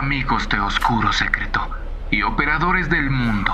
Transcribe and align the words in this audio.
amigos 0.00 0.48
de 0.48 0.58
Oscuro 0.58 1.12
Secreto 1.12 1.68
y 2.10 2.22
operadores 2.22 2.88
del 2.88 3.10
mundo. 3.10 3.52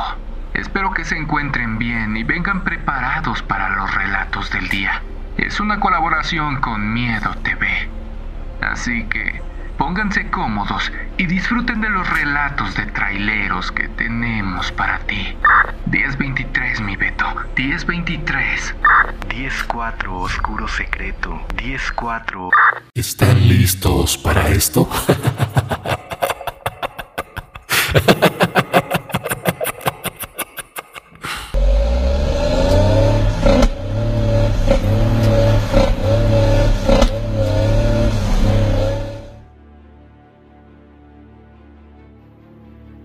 Espero 0.55 0.93
que 0.93 1.05
se 1.05 1.17
encuentren 1.17 1.77
bien 1.77 2.17
y 2.17 2.23
vengan 2.23 2.63
preparados 2.63 3.43
para 3.43 3.71
los 3.71 3.93
relatos 3.93 4.53
del 4.53 4.69
día. 4.69 5.03
Es 5.37 5.59
una 5.59 5.81
colaboración 5.81 6.61
con 6.61 6.95
Miedo 6.95 7.35
TV. 7.43 7.89
Así 8.61 9.03
que 9.07 9.43
pónganse 9.77 10.31
cómodos 10.31 10.93
y 11.19 11.27
disfruten 11.27 11.81
de 11.81 11.91
los 11.91 12.09
relatos 12.09 12.77
de 12.77 12.87
traileros 12.87 13.73
que 13.73 13.89
tenemos 13.89 14.71
para 14.71 15.01
ti. 15.01 15.37
1023, 15.91 16.81
mi 16.81 16.95
Beto. 16.95 17.27
1023. 17.57 18.75
10-4, 19.29 20.07
Oscuro 20.11 20.69
Secreto. 20.69 21.45
10-4. 21.57 22.51
¿Están 22.95 23.49
listos 23.49 24.17
para 24.17 24.49
esto? 24.49 24.89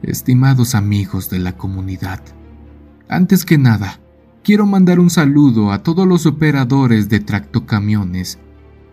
Estimados 0.04 0.76
amigos 0.76 1.30
de 1.30 1.40
la 1.40 1.58
comunidad, 1.58 2.22
antes 3.08 3.46
que 3.46 3.58
nada, 3.58 4.00
quiero 4.44 4.66
mandar 4.66 5.00
un 5.00 5.10
saludo 5.10 5.72
a 5.72 5.84
todos 5.84 6.08
los 6.08 6.26
operadores 6.26 7.10
de 7.10 7.20
tractocamiones 7.20 8.40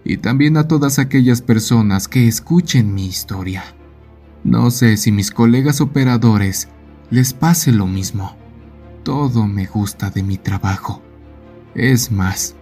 y 0.05 0.19
también 0.19 0.57
a 0.57 0.69
todas 0.69 0.99
aquellas 0.99 1.43
personas 1.43 2.09
que 2.09 2.29
escuchen 2.29 2.95
mi 2.95 3.07
historia. 3.07 3.78
No 4.45 4.71
sé 4.71 4.97
si 4.97 5.13
mis 5.13 5.31
colegas 5.31 5.81
operadores 5.81 6.69
les 7.11 7.33
pase 7.33 7.73
lo 7.73 7.87
mismo. 7.87 8.37
Todo 9.03 9.47
me 9.47 9.67
gusta 9.67 10.11
de 10.11 10.23
mi 10.23 10.39
trabajo. 10.39 11.03
Es 11.75 12.13
más, 12.13 12.55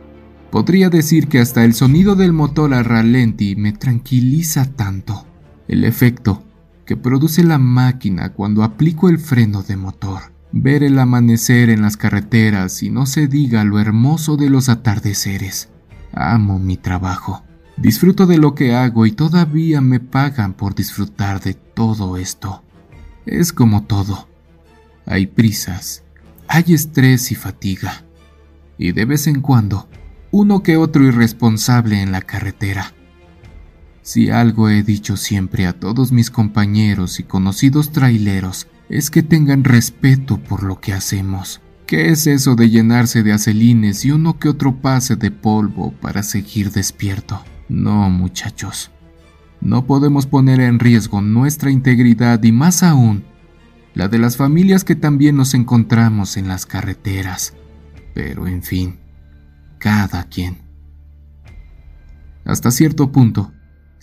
podría 0.50 0.91
decir 0.91 1.28
que 1.28 1.41
hasta 1.41 1.64
el 1.64 1.74
sonido 1.74 2.14
del 2.14 2.32
motor 2.32 2.74
a 2.74 2.82
ralenti 2.82 3.56
me 3.56 3.72
tranquiliza 3.72 4.64
tanto. 4.64 5.27
El 5.69 5.84
efecto 5.84 6.42
que 6.84 6.97
produce 6.97 7.42
la 7.42 7.58
máquina 7.58 8.32
cuando 8.32 8.62
aplico 8.62 9.08
el 9.08 9.19
freno 9.19 9.62
de 9.62 9.77
motor. 9.77 10.32
Ver 10.52 10.84
el 10.84 10.98
amanecer 10.98 11.69
en 11.69 11.82
las 11.82 11.97
carreteras 11.97 12.82
y 12.82 12.91
no 12.91 13.04
se 13.06 13.27
diga 13.27 13.64
lo 13.64 13.80
hermoso 13.80 14.36
de 14.36 14.48
los 14.48 14.69
atardeceres. 14.69 15.69
Amo 16.12 16.58
mi 16.58 16.77
trabajo. 16.77 17.45
Disfruto 17.77 18.27
de 18.27 18.38
lo 18.38 18.55
que 18.55 18.74
hago 18.74 19.05
y 19.05 19.12
todavía 19.12 19.82
me 19.82 20.00
pagan 20.00 20.55
por 20.55 20.74
disfrutar 20.74 21.42
de 21.42 21.55
todo 21.55 22.16
esto. 22.16 22.62
Es 23.27 23.52
como 23.52 23.84
todo. 23.84 24.28
Hay 25.05 25.27
prisas, 25.27 26.02
hay 26.48 26.72
estrés 26.72 27.30
y 27.32 27.34
fatiga. 27.34 28.04
Y 28.78 28.92
de 28.92 29.04
vez 29.04 29.27
en 29.27 29.42
cuando, 29.42 29.88
uno 30.30 30.62
que 30.62 30.78
otro 30.78 31.04
irresponsable 31.04 32.00
en 32.00 32.12
la 32.12 32.22
carretera. 32.22 32.94
Si 34.02 34.30
algo 34.30 34.69
he 34.70 34.82
dicho 34.82 35.16
siempre 35.16 35.66
a 35.66 35.72
todos 35.72 36.12
mis 36.12 36.30
compañeros 36.30 37.20
y 37.20 37.24
conocidos 37.24 37.92
traileros 37.92 38.69
es 38.88 39.10
que 39.10 39.22
tengan 39.22 39.64
respeto 39.64 40.38
por 40.38 40.62
lo 40.62 40.80
que 40.80 40.92
hacemos. 40.92 41.60
¿Qué 41.86 42.10
es 42.10 42.27
eso 42.27 42.54
de 42.54 42.70
llenarse 42.70 43.22
de 43.22 43.32
acelines 43.32 44.04
y 44.04 44.12
uno 44.12 44.38
que 44.38 44.48
otro 44.48 44.77
pase 44.77 45.16
de 45.16 45.30
polvo 45.30 45.92
para 45.92 46.22
seguir 46.22 46.70
despierto? 46.70 47.43
No, 47.69 48.10
muchachos. 48.10 48.91
No 49.60 49.87
podemos 49.87 50.27
poner 50.27 50.60
en 50.60 50.78
riesgo 50.78 51.21
nuestra 51.21 51.71
integridad 51.71 52.43
y 52.43 52.53
más 52.53 52.82
aún, 52.82 53.25
la 53.94 54.09
de 54.09 54.19
las 54.19 54.37
familias 54.37 54.84
que 54.84 54.94
también 54.94 55.37
nos 55.37 55.54
encontramos 55.54 56.37
en 56.37 56.49
las 56.49 56.66
carreteras. 56.66 57.55
Pero 58.15 58.47
en 58.47 58.62
fin, 58.62 58.99
cada 59.78 60.25
quien. 60.25 60.59
Hasta 62.44 62.71
cierto 62.71 63.10
punto, 63.10 63.53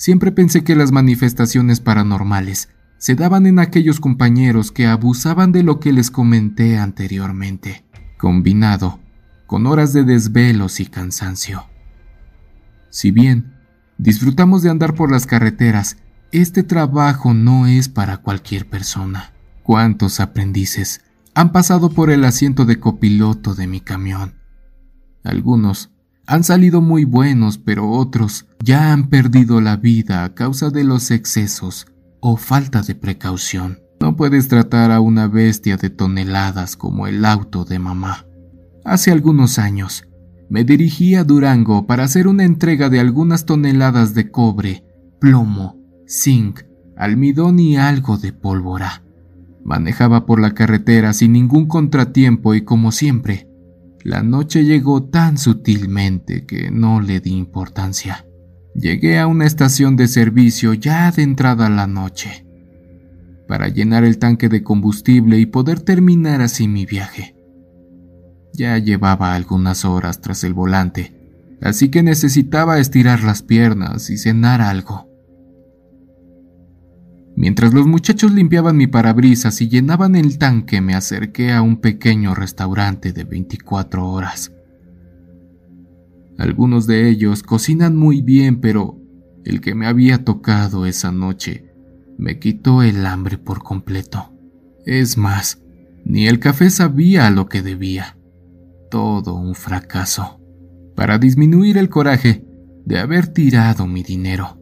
Siempre 0.03 0.31
pensé 0.31 0.65
que 0.65 0.75
las 0.75 0.91
manifestaciones 0.91 1.79
paranormales 1.79 2.69
se 2.97 3.15
daban 3.15 3.45
en 3.45 3.59
aquellos 3.59 3.99
compañeros 3.99 4.71
que 4.71 4.87
abusaban 4.87 5.51
de 5.51 5.63
lo 5.63 5.79
que 5.79 5.93
les 5.93 6.09
comenté 6.09 6.77
anteriormente, 6.77 7.85
combinado 8.17 8.99
con 9.45 9.67
horas 9.67 9.93
de 9.93 10.03
desvelos 10.03 10.79
y 10.79 10.87
cansancio. 10.87 11.65
Si 12.89 13.11
bien 13.11 13.52
disfrutamos 14.03 14.61
de 14.61 14.69
andar 14.69 14.95
por 14.95 15.11
las 15.11 15.25
carreteras, 15.25 15.97
este 16.33 16.63
trabajo 16.63 17.33
no 17.33 17.67
es 17.67 17.87
para 17.87 18.17
cualquier 18.17 18.69
persona. 18.69 19.31
¿Cuántos 19.63 20.19
aprendices 20.19 21.01
han 21.33 21.51
pasado 21.53 21.89
por 21.89 22.11
el 22.11 22.25
asiento 22.25 22.65
de 22.65 22.79
copiloto 22.79 23.55
de 23.55 23.65
mi 23.65 23.79
camión? 23.79 24.35
Algunos 25.23 25.91
han 26.27 26.43
salido 26.43 26.81
muy 26.81 27.05
buenos, 27.05 27.57
pero 27.57 27.89
otros 27.89 28.45
ya 28.61 28.91
han 28.91 29.07
perdido 29.07 29.61
la 29.61 29.77
vida 29.77 30.25
a 30.25 30.33
causa 30.33 30.69
de 30.69 30.83
los 30.83 31.09
excesos 31.11 31.87
o 32.19 32.35
falta 32.35 32.81
de 32.81 32.95
precaución. 32.95 33.79
No 34.01 34.17
puedes 34.17 34.49
tratar 34.49 34.91
a 34.91 34.99
una 34.99 35.27
bestia 35.27 35.77
de 35.77 35.89
toneladas 35.89 36.75
como 36.75 37.07
el 37.07 37.23
auto 37.23 37.63
de 37.63 37.79
mamá. 37.79 38.25
Hace 38.83 39.11
algunos 39.11 39.59
años, 39.59 40.05
me 40.49 40.63
dirigí 40.63 41.15
a 41.15 41.23
Durango 41.23 41.87
para 41.87 42.03
hacer 42.03 42.27
una 42.27 42.43
entrega 42.43 42.89
de 42.89 42.99
algunas 42.99 43.45
toneladas 43.45 44.13
de 44.13 44.29
cobre, 44.29 44.83
plomo, 45.19 45.77
zinc, 46.07 46.61
almidón 46.95 47.59
y 47.59 47.77
algo 47.77 48.17
de 48.17 48.33
pólvora. 48.33 49.03
Manejaba 49.63 50.25
por 50.25 50.39
la 50.41 50.53
carretera 50.53 51.13
sin 51.13 51.33
ningún 51.33 51.67
contratiempo 51.67 52.53
y 52.53 52.61
como 52.61 52.91
siempre, 52.91 53.47
la 54.03 54.21
noche 54.21 54.65
llegó 54.65 55.03
tan 55.03 55.37
sutilmente 55.37 56.45
que 56.45 56.69
no 56.69 56.99
le 56.99 57.21
di 57.21 57.31
importancia. 57.31 58.25
Llegué 58.75 59.19
a 59.19 59.27
una 59.27 59.45
estación 59.45 59.95
de 59.95 60.07
servicio 60.07 60.73
ya 60.73 61.07
adentrada 61.07 61.69
la 61.69 61.87
noche, 61.87 62.45
para 63.47 63.69
llenar 63.69 64.03
el 64.03 64.17
tanque 64.17 64.49
de 64.49 64.63
combustible 64.63 65.39
y 65.39 65.45
poder 65.45 65.79
terminar 65.79 66.41
así 66.41 66.67
mi 66.67 66.85
viaje. 66.85 67.35
Ya 68.53 68.77
llevaba 68.77 69.33
algunas 69.33 69.83
horas 69.83 70.21
tras 70.21 70.43
el 70.43 70.53
volante, 70.53 71.13
así 71.61 71.89
que 71.89 72.03
necesitaba 72.03 72.79
estirar 72.79 73.23
las 73.23 73.41
piernas 73.41 74.09
y 74.09 74.17
cenar 74.17 74.61
algo. 74.61 75.09
Mientras 77.35 77.73
los 77.73 77.87
muchachos 77.87 78.31
limpiaban 78.31 78.77
mi 78.77 78.85
parabrisas 78.85 79.59
y 79.61 79.67
llenaban 79.67 80.15
el 80.15 80.37
tanque, 80.37 80.81
me 80.81 80.93
acerqué 80.93 81.51
a 81.51 81.63
un 81.63 81.77
pequeño 81.77 82.35
restaurante 82.35 83.11
de 83.11 83.23
24 83.23 84.07
horas. 84.07 84.51
Algunos 86.37 86.85
de 86.85 87.09
ellos 87.09 87.41
cocinan 87.41 87.95
muy 87.95 88.21
bien, 88.21 88.61
pero 88.61 88.99
el 89.45 89.61
que 89.61 89.73
me 89.73 89.87
había 89.87 90.23
tocado 90.23 90.85
esa 90.85 91.11
noche 91.11 91.73
me 92.17 92.37
quitó 92.37 92.83
el 92.83 93.05
hambre 93.05 93.39
por 93.39 93.63
completo. 93.63 94.31
Es 94.85 95.17
más, 95.17 95.59
ni 96.05 96.27
el 96.27 96.39
café 96.39 96.69
sabía 96.69 97.29
lo 97.31 97.47
que 97.47 97.63
debía. 97.63 98.17
Todo 98.93 99.33
un 99.33 99.55
fracaso. 99.55 100.39
Para 100.95 101.17
disminuir 101.17 101.79
el 101.79 101.89
coraje 101.89 102.45
de 102.85 102.99
haber 102.99 103.25
tirado 103.25 103.87
mi 103.87 104.03
dinero 104.03 104.59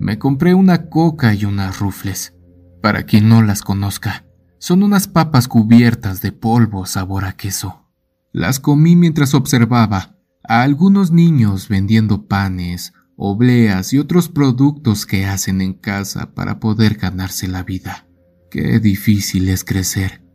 me 0.00 0.18
compré 0.18 0.54
una 0.54 0.88
coca 0.88 1.34
y 1.34 1.44
unas 1.44 1.78
rufles. 1.78 2.34
Para 2.82 3.04
quien 3.04 3.28
no 3.28 3.42
las 3.42 3.62
conozca, 3.62 4.26
son 4.58 4.82
unas 4.82 5.06
papas 5.06 5.46
cubiertas 5.46 6.20
de 6.20 6.32
polvo 6.32 6.84
sabor 6.84 7.24
a 7.24 7.36
queso. 7.36 7.86
Las 8.32 8.58
comí 8.58 8.96
mientras 8.96 9.34
observaba 9.34 10.16
a 10.42 10.62
algunos 10.62 11.12
niños 11.12 11.68
vendiendo 11.68 12.26
panes, 12.26 12.92
obleas 13.14 13.92
y 13.92 14.00
otros 14.00 14.28
productos 14.28 15.06
que 15.06 15.26
hacen 15.26 15.60
en 15.60 15.74
casa 15.74 16.34
para 16.34 16.58
poder 16.58 16.94
ganarse 16.96 17.46
la 17.46 17.62
vida. 17.62 18.08
Qué 18.50 18.80
difícil 18.80 19.48
es 19.48 19.62
crecer 19.62 20.28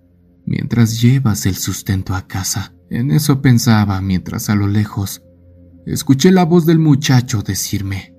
mientras 0.46 1.02
llevas 1.02 1.46
el 1.46 1.56
sustento 1.56 2.16
a 2.16 2.28
casa. 2.28 2.74
En 2.90 3.12
eso 3.12 3.42
pensaba 3.42 4.00
mientras 4.02 4.50
a 4.50 4.56
lo 4.56 4.68
lejos 4.68 5.24
escuché 5.86 6.32
la 6.32 6.46
voz 6.46 6.66
del 6.66 6.80
muchacho 6.80 7.42
decirme, 7.42 8.14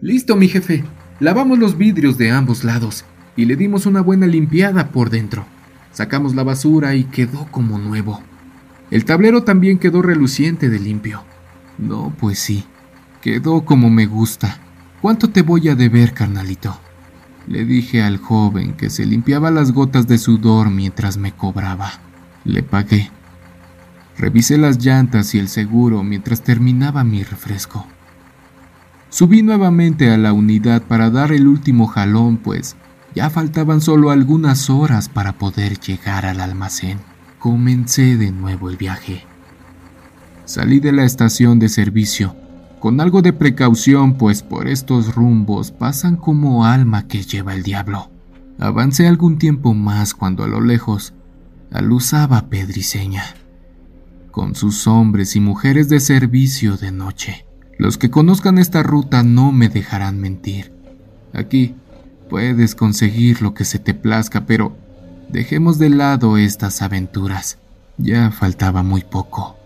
Listo, 0.00 0.36
mi 0.36 0.48
jefe. 0.48 0.84
Lavamos 1.18 1.58
los 1.58 1.76
vidrios 1.76 2.16
de 2.18 2.30
ambos 2.30 2.62
lados 2.62 3.04
y 3.36 3.46
le 3.46 3.56
dimos 3.56 3.86
una 3.86 4.00
buena 4.00 4.26
limpiada 4.26 4.92
por 4.92 5.10
dentro. 5.10 5.44
Sacamos 5.92 6.36
la 6.36 6.44
basura 6.44 6.94
y 6.94 7.04
quedó 7.04 7.48
como 7.50 7.78
nuevo. 7.78 8.22
El 8.92 9.04
tablero 9.04 9.42
también 9.42 9.78
quedó 9.78 10.00
reluciente 10.00 10.68
de 10.68 10.78
limpio. 10.78 11.24
No, 11.76 12.14
pues 12.18 12.38
sí, 12.38 12.64
quedó 13.20 13.64
como 13.64 13.90
me 13.90 14.06
gusta. 14.06 14.60
¿Cuánto 15.00 15.30
te 15.30 15.42
voy 15.42 15.68
a 15.68 15.74
deber, 15.74 16.12
carnalito? 16.12 16.78
Le 17.48 17.64
dije 17.64 18.02
al 18.02 18.18
joven 18.18 18.74
que 18.74 18.90
se 18.90 19.06
limpiaba 19.06 19.50
las 19.50 19.72
gotas 19.72 20.06
de 20.06 20.18
sudor 20.18 20.68
mientras 20.68 21.16
me 21.16 21.32
cobraba. 21.32 21.92
Le 22.44 22.62
pagué. 22.62 23.10
Revisé 24.18 24.58
las 24.58 24.84
llantas 24.84 25.34
y 25.34 25.38
el 25.38 25.48
seguro 25.48 26.02
mientras 26.02 26.42
terminaba 26.42 27.04
mi 27.04 27.22
refresco. 27.22 27.86
Subí 29.08 29.42
nuevamente 29.42 30.10
a 30.10 30.18
la 30.18 30.34
unidad 30.34 30.82
para 30.82 31.08
dar 31.08 31.32
el 31.32 31.48
último 31.48 31.86
jalón, 31.86 32.36
pues 32.36 32.76
Ya 33.14 33.30
faltaban 33.30 33.80
solo 33.80 34.10
algunas 34.10 34.68
horas 34.68 35.08
para 35.08 35.32
poder 35.38 35.80
llegar 35.80 36.26
al 36.26 36.40
almacén. 36.40 36.98
Comencé 37.38 38.18
de 38.18 38.30
nuevo 38.30 38.68
el 38.68 38.76
viaje. 38.76 39.24
Salí 40.44 40.78
de 40.80 40.92
la 40.92 41.04
estación 41.04 41.58
de 41.58 41.70
servicio, 41.70 42.36
con 42.80 43.00
algo 43.00 43.22
de 43.22 43.32
precaución, 43.32 44.14
pues 44.14 44.42
por 44.42 44.68
estos 44.68 45.14
rumbos 45.14 45.70
pasan 45.70 46.16
como 46.16 46.64
alma 46.64 47.08
que 47.08 47.22
lleva 47.22 47.54
el 47.54 47.62
diablo. 47.62 48.10
Avancé 48.58 49.06
algún 49.06 49.38
tiempo 49.38 49.74
más 49.74 50.14
cuando 50.14 50.44
a 50.44 50.48
lo 50.48 50.60
lejos 50.60 51.14
aluzaba 51.70 52.48
Pedriseña, 52.48 53.24
con 54.30 54.54
sus 54.54 54.86
hombres 54.86 55.36
y 55.36 55.40
mujeres 55.40 55.88
de 55.88 56.00
servicio 56.00 56.76
de 56.76 56.92
noche. 56.92 57.46
Los 57.78 57.98
que 57.98 58.10
conozcan 58.10 58.58
esta 58.58 58.82
ruta 58.82 59.22
no 59.22 59.52
me 59.52 59.68
dejarán 59.68 60.20
mentir. 60.20 60.72
Aquí 61.32 61.74
Puedes 62.28 62.74
conseguir 62.74 63.40
lo 63.40 63.54
que 63.54 63.64
se 63.64 63.78
te 63.78 63.94
plazca, 63.94 64.44
pero 64.44 64.76
dejemos 65.30 65.78
de 65.78 65.88
lado 65.88 66.36
estas 66.36 66.82
aventuras. 66.82 67.58
Ya 67.96 68.30
faltaba 68.30 68.82
muy 68.82 69.02
poco. 69.02 69.57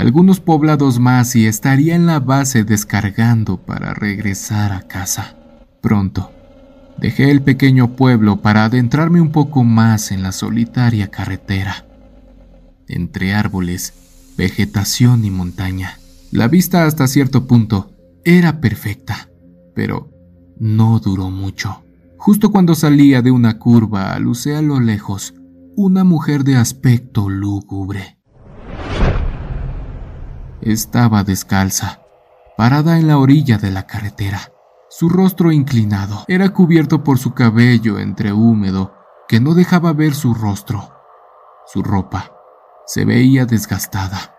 Algunos 0.00 0.40
poblados 0.40 0.98
más 0.98 1.36
y 1.36 1.46
estaría 1.46 1.94
en 1.94 2.06
la 2.06 2.20
base 2.20 2.64
descargando 2.64 3.58
para 3.58 3.92
regresar 3.92 4.72
a 4.72 4.80
casa. 4.88 5.36
Pronto, 5.82 6.32
dejé 6.96 7.30
el 7.30 7.42
pequeño 7.42 7.96
pueblo 7.96 8.40
para 8.40 8.64
adentrarme 8.64 9.20
un 9.20 9.30
poco 9.30 9.62
más 9.62 10.10
en 10.10 10.22
la 10.22 10.32
solitaria 10.32 11.08
carretera. 11.08 11.84
Entre 12.88 13.34
árboles, 13.34 13.92
vegetación 14.38 15.26
y 15.26 15.30
montaña, 15.30 15.98
la 16.32 16.48
vista 16.48 16.86
hasta 16.86 17.06
cierto 17.06 17.46
punto 17.46 17.92
era 18.24 18.58
perfecta, 18.62 19.28
pero 19.74 20.10
no 20.58 20.98
duró 20.98 21.30
mucho. 21.30 21.82
Justo 22.16 22.50
cuando 22.50 22.74
salía 22.74 23.20
de 23.20 23.32
una 23.32 23.58
curva, 23.58 24.14
alucé 24.14 24.56
a 24.56 24.62
lo 24.62 24.80
lejos 24.80 25.34
una 25.76 26.04
mujer 26.04 26.42
de 26.42 26.56
aspecto 26.56 27.28
lúgubre. 27.28 28.19
Estaba 30.60 31.24
descalza, 31.24 32.00
parada 32.56 32.98
en 32.98 33.06
la 33.06 33.18
orilla 33.18 33.58
de 33.58 33.70
la 33.70 33.86
carretera. 33.86 34.52
Su 34.88 35.08
rostro 35.08 35.52
inclinado 35.52 36.24
era 36.28 36.50
cubierto 36.50 37.04
por 37.04 37.18
su 37.18 37.32
cabello 37.32 37.98
entre 37.98 38.32
húmedo 38.32 38.94
que 39.28 39.40
no 39.40 39.54
dejaba 39.54 39.92
ver 39.92 40.14
su 40.14 40.34
rostro. 40.34 40.92
Su 41.66 41.82
ropa 41.82 42.32
se 42.86 43.04
veía 43.04 43.46
desgastada. 43.46 44.34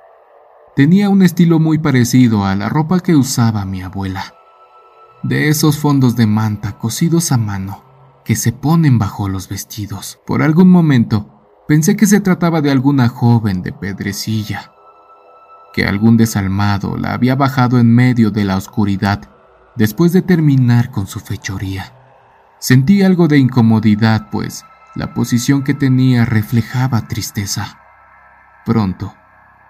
Tenía 0.76 1.10
un 1.10 1.22
estilo 1.22 1.60
muy 1.60 1.78
parecido 1.78 2.46
a 2.46 2.56
la 2.56 2.70
ropa 2.70 3.00
que 3.00 3.16
usaba 3.16 3.66
mi 3.66 3.82
abuela 3.82 4.36
de 5.24 5.50
esos 5.50 5.78
fondos 5.78 6.16
de 6.16 6.26
manta 6.26 6.78
cosidos 6.80 7.32
a 7.32 7.38
mano 7.38 7.84
que 8.26 8.36
se 8.36 8.52
ponen 8.52 8.98
bajo 8.98 9.30
los 9.30 9.50
vestidos. 9.50 10.20
Por 10.26 10.42
algún 10.42 10.70
momento 10.70 11.42
pensé 11.68 11.96
que 11.96 12.08
se 12.08 12.22
trataba 12.22 12.62
de 12.62 12.72
alguna 12.72 13.08
joven 13.08 13.62
de 13.62 13.72
pedrecilla, 13.72 14.74
que 15.74 15.86
algún 15.86 16.18
desalmado 16.18 16.98
la 16.98 17.14
había 17.14 17.36
bajado 17.36 17.80
en 17.80 17.94
medio 17.94 18.32
de 18.32 18.44
la 18.44 18.58
oscuridad 18.58 19.22
después 19.76 20.14
de 20.14 20.22
terminar 20.22 20.92
con 20.92 21.08
su 21.08 21.20
fechoría. 21.20 21.94
Sentí 22.60 23.02
algo 23.02 23.28
de 23.28 23.40
incomodidad, 23.40 24.30
pues 24.30 24.66
la 24.96 25.14
posición 25.14 25.64
que 25.64 25.74
tenía 25.74 26.26
reflejaba 26.26 27.08
tristeza. 27.08 27.80
Pronto, 28.66 29.16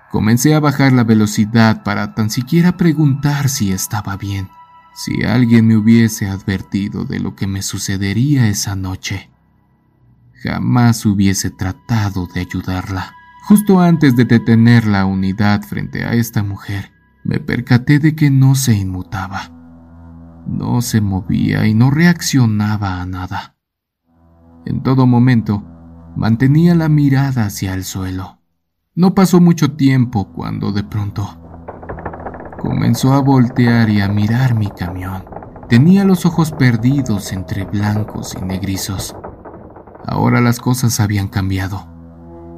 comencé 0.09 0.55
a 0.55 0.59
bajar 0.59 0.91
la 0.91 1.03
velocidad 1.03 1.83
para 1.83 2.15
tan 2.15 2.29
siquiera 2.29 2.77
preguntar 2.77 3.47
si 3.49 3.71
estaba 3.71 4.17
bien. 4.17 4.49
Si 4.93 5.23
alguien 5.23 5.67
me 5.67 5.77
hubiese 5.77 6.27
advertido 6.27 7.05
de 7.05 7.19
lo 7.19 7.35
que 7.35 7.47
me 7.47 7.61
sucedería 7.61 8.49
esa 8.49 8.75
noche, 8.75 9.29
jamás 10.43 11.05
hubiese 11.05 11.49
tratado 11.49 12.27
de 12.27 12.41
ayudarla. 12.41 13.15
Justo 13.41 13.79
antes 13.79 14.15
de 14.15 14.25
detener 14.25 14.85
la 14.85 15.05
unidad 15.05 15.61
frente 15.63 16.05
a 16.05 16.13
esta 16.13 16.43
mujer, 16.43 16.91
me 17.23 17.39
percaté 17.39 17.99
de 17.99 18.15
que 18.15 18.29
no 18.29 18.55
se 18.55 18.75
inmutaba. 18.75 19.51
No 20.47 20.81
se 20.81 21.01
movía 21.01 21.67
y 21.67 21.73
no 21.73 21.91
reaccionaba 21.91 23.01
a 23.01 23.05
nada. 23.05 23.55
En 24.65 24.83
todo 24.83 25.07
momento, 25.07 25.63
mantenía 26.15 26.75
la 26.75 26.89
mirada 26.89 27.45
hacia 27.45 27.73
el 27.73 27.83
suelo. 27.83 28.39
No 28.95 29.15
pasó 29.15 29.39
mucho 29.41 29.73
tiempo 29.73 30.31
cuando 30.33 30.71
de 30.71 30.83
pronto 30.83 31.41
Comenzó 32.61 33.13
a 33.13 33.21
voltear 33.21 33.89
y 33.89 34.01
a 34.01 34.07
mirar 34.07 34.53
mi 34.53 34.69
camión. 34.69 35.25
Tenía 35.67 36.03
los 36.03 36.27
ojos 36.27 36.51
perdidos 36.51 37.33
entre 37.33 37.65
blancos 37.65 38.37
y 38.39 38.45
negrizos. 38.45 39.15
Ahora 40.05 40.41
las 40.41 40.59
cosas 40.59 40.99
habían 40.99 41.27
cambiado. 41.27 41.90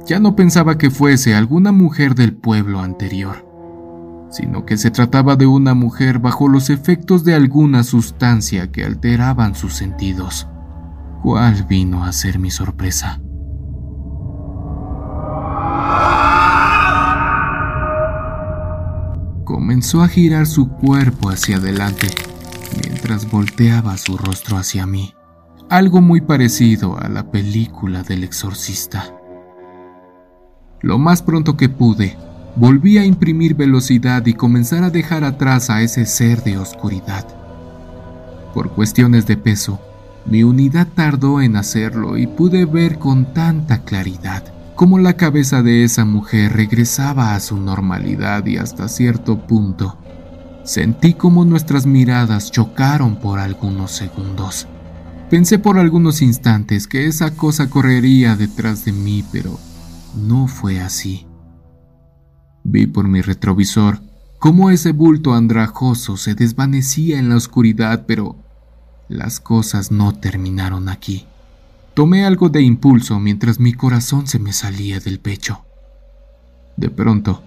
Ya 0.06 0.20
no 0.20 0.36
pensaba 0.36 0.76
que 0.76 0.90
fuese 0.90 1.34
alguna 1.34 1.72
mujer 1.72 2.14
del 2.14 2.34
pueblo 2.34 2.80
anterior, 2.80 4.28
sino 4.30 4.66
que 4.66 4.76
se 4.76 4.90
trataba 4.90 5.36
de 5.36 5.46
una 5.46 5.74
mujer 5.74 6.18
bajo 6.18 6.48
los 6.48 6.70
efectos 6.70 7.24
de 7.24 7.34
alguna 7.34 7.84
sustancia 7.84 8.70
que 8.70 8.84
alteraban 8.84 9.54
sus 9.54 9.74
sentidos. 9.74 10.46
¿Cuál 11.22 11.64
vino 11.64 12.04
a 12.04 12.12
ser 12.12 12.38
mi 12.38 12.50
sorpresa? 12.50 13.20
comenzó 19.44 20.02
a 20.02 20.08
girar 20.08 20.46
su 20.46 20.68
cuerpo 20.68 21.30
hacia 21.30 21.58
adelante 21.58 22.08
mientras 22.82 23.30
volteaba 23.30 23.96
su 23.96 24.16
rostro 24.16 24.56
hacia 24.56 24.84
mí, 24.84 25.14
algo 25.70 26.00
muy 26.00 26.20
parecido 26.20 26.98
a 26.98 27.08
la 27.08 27.30
película 27.30 28.02
del 28.02 28.24
exorcista. 28.24 29.14
Lo 30.84 30.98
más 30.98 31.22
pronto 31.22 31.56
que 31.56 31.70
pude, 31.70 32.14
volví 32.56 32.98
a 32.98 33.06
imprimir 33.06 33.54
velocidad 33.54 34.26
y 34.26 34.34
comenzar 34.34 34.84
a 34.84 34.90
dejar 34.90 35.24
atrás 35.24 35.70
a 35.70 35.80
ese 35.80 36.04
ser 36.04 36.44
de 36.44 36.58
oscuridad. 36.58 37.26
Por 38.52 38.68
cuestiones 38.68 39.26
de 39.26 39.38
peso, 39.38 39.80
mi 40.26 40.42
unidad 40.42 40.86
tardó 40.94 41.40
en 41.40 41.56
hacerlo 41.56 42.18
y 42.18 42.26
pude 42.26 42.66
ver 42.66 42.98
con 42.98 43.32
tanta 43.32 43.78
claridad 43.82 44.44
cómo 44.74 44.98
la 44.98 45.16
cabeza 45.16 45.62
de 45.62 45.84
esa 45.84 46.04
mujer 46.04 46.52
regresaba 46.52 47.34
a 47.34 47.40
su 47.40 47.56
normalidad 47.56 48.44
y 48.44 48.58
hasta 48.58 48.86
cierto 48.88 49.38
punto 49.46 49.96
sentí 50.64 51.14
como 51.14 51.46
nuestras 51.46 51.86
miradas 51.86 52.50
chocaron 52.50 53.16
por 53.16 53.38
algunos 53.38 53.90
segundos. 53.90 54.68
Pensé 55.30 55.58
por 55.58 55.78
algunos 55.78 56.20
instantes 56.20 56.86
que 56.86 57.06
esa 57.06 57.30
cosa 57.30 57.70
correría 57.70 58.36
detrás 58.36 58.84
de 58.84 58.92
mí, 58.92 59.24
pero 59.32 59.58
no 60.16 60.46
fue 60.46 60.80
así. 60.80 61.26
Vi 62.62 62.86
por 62.86 63.08
mi 63.08 63.20
retrovisor 63.20 64.00
cómo 64.38 64.70
ese 64.70 64.92
bulto 64.92 65.34
andrajoso 65.34 66.16
se 66.16 66.34
desvanecía 66.34 67.18
en 67.18 67.28
la 67.28 67.36
oscuridad, 67.36 68.04
pero 68.06 68.36
las 69.08 69.40
cosas 69.40 69.90
no 69.90 70.14
terminaron 70.14 70.88
aquí. 70.88 71.26
Tomé 71.94 72.24
algo 72.24 72.48
de 72.48 72.62
impulso 72.62 73.20
mientras 73.20 73.60
mi 73.60 73.72
corazón 73.72 74.26
se 74.26 74.38
me 74.38 74.52
salía 74.52 74.98
del 74.98 75.20
pecho. 75.20 75.64
De 76.76 76.90
pronto, 76.90 77.42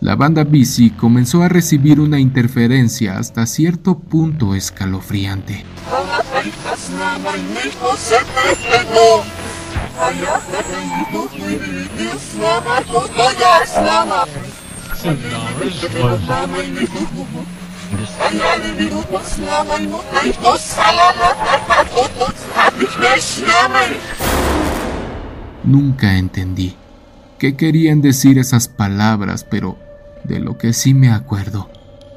la 0.00 0.14
banda 0.16 0.44
bici 0.44 0.90
comenzó 0.90 1.42
a 1.42 1.48
recibir 1.48 2.00
una 2.00 2.20
interferencia 2.20 3.18
hasta 3.18 3.46
cierto 3.46 3.98
punto 3.98 4.54
escalofriante. 4.54 5.64
Nunca 25.64 26.16
entendí 26.18 26.76
qué 27.38 27.56
querían 27.56 28.02
decir 28.02 28.38
esas 28.38 28.68
palabras, 28.68 29.44
pero 29.44 29.76
de 30.24 30.40
lo 30.40 30.58
que 30.58 30.72
sí 30.72 30.94
me 30.94 31.10
acuerdo 31.10 31.70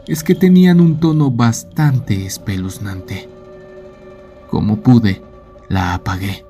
es 0.08 0.24
que 0.24 0.36
tenían 0.36 0.82
un 0.82 1.00
tono 1.00 1.32
bastante 1.32 2.26
espeluznante. 2.26 3.30
Como 4.50 4.78
pude, 4.78 5.22
la 5.68 5.94
apagué. 5.94 6.49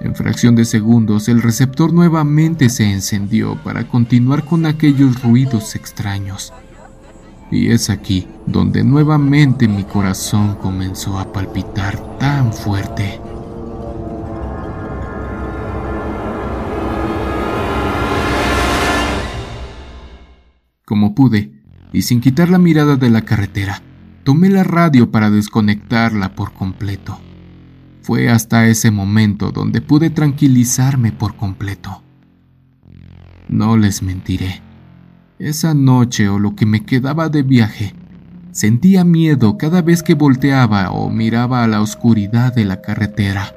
En 0.00 0.14
fracción 0.14 0.54
de 0.54 0.64
segundos 0.64 1.28
el 1.28 1.42
receptor 1.42 1.92
nuevamente 1.92 2.68
se 2.68 2.84
encendió 2.84 3.56
para 3.64 3.88
continuar 3.88 4.44
con 4.44 4.64
aquellos 4.64 5.22
ruidos 5.22 5.74
extraños. 5.74 6.52
Y 7.50 7.70
es 7.70 7.90
aquí 7.90 8.28
donde 8.46 8.84
nuevamente 8.84 9.66
mi 9.66 9.82
corazón 9.82 10.54
comenzó 10.56 11.18
a 11.18 11.32
palpitar 11.32 12.18
tan 12.18 12.52
fuerte. 12.52 13.20
Como 20.84 21.14
pude, 21.14 21.52
y 21.92 22.02
sin 22.02 22.20
quitar 22.20 22.50
la 22.50 22.58
mirada 22.58 22.96
de 22.96 23.10
la 23.10 23.22
carretera, 23.22 23.82
tomé 24.22 24.48
la 24.48 24.62
radio 24.62 25.10
para 25.10 25.30
desconectarla 25.30 26.34
por 26.34 26.52
completo. 26.52 27.18
Fue 28.08 28.30
hasta 28.30 28.66
ese 28.68 28.90
momento 28.90 29.52
donde 29.52 29.82
pude 29.82 30.08
tranquilizarme 30.08 31.12
por 31.12 31.36
completo. 31.36 32.02
No 33.50 33.76
les 33.76 34.02
mentiré. 34.02 34.62
Esa 35.38 35.74
noche 35.74 36.30
o 36.30 36.38
lo 36.38 36.56
que 36.56 36.64
me 36.64 36.86
quedaba 36.86 37.28
de 37.28 37.42
viaje, 37.42 37.92
sentía 38.50 39.04
miedo 39.04 39.58
cada 39.58 39.82
vez 39.82 40.02
que 40.02 40.14
volteaba 40.14 40.90
o 40.90 41.10
miraba 41.10 41.62
a 41.62 41.66
la 41.66 41.82
oscuridad 41.82 42.54
de 42.54 42.64
la 42.64 42.80
carretera, 42.80 43.54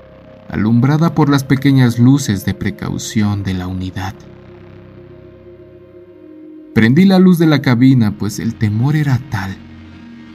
alumbrada 0.50 1.15
por 1.15 1.29
las 1.29 1.46
pequeñas 1.46 1.98
luces 1.98 2.43
de 2.43 2.53
precaución 2.53 3.43
de 3.43 3.53
la 3.53 3.67
unidad. 3.67 4.15
Prendí 6.75 7.05
la 7.05 7.20
luz 7.20 7.39
de 7.39 7.48
la 7.48 7.62
cabina, 7.62 8.17
pues 8.17 8.38
el 8.39 8.55
temor 8.55 8.98
era 8.98 9.17
tal 9.29 9.55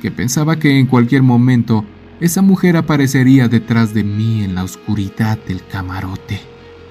que 0.01 0.11
pensaba 0.11 0.59
que 0.59 0.79
en 0.79 0.87
cualquier 0.87 1.23
momento 1.23 1.85
esa 2.21 2.43
mujer 2.43 2.77
aparecería 2.77 3.49
detrás 3.49 3.95
de 3.95 4.05
mí 4.05 4.43
en 4.43 4.55
la 4.55 4.65
oscuridad 4.65 5.39
del 5.47 5.67
camarote. 5.67 6.41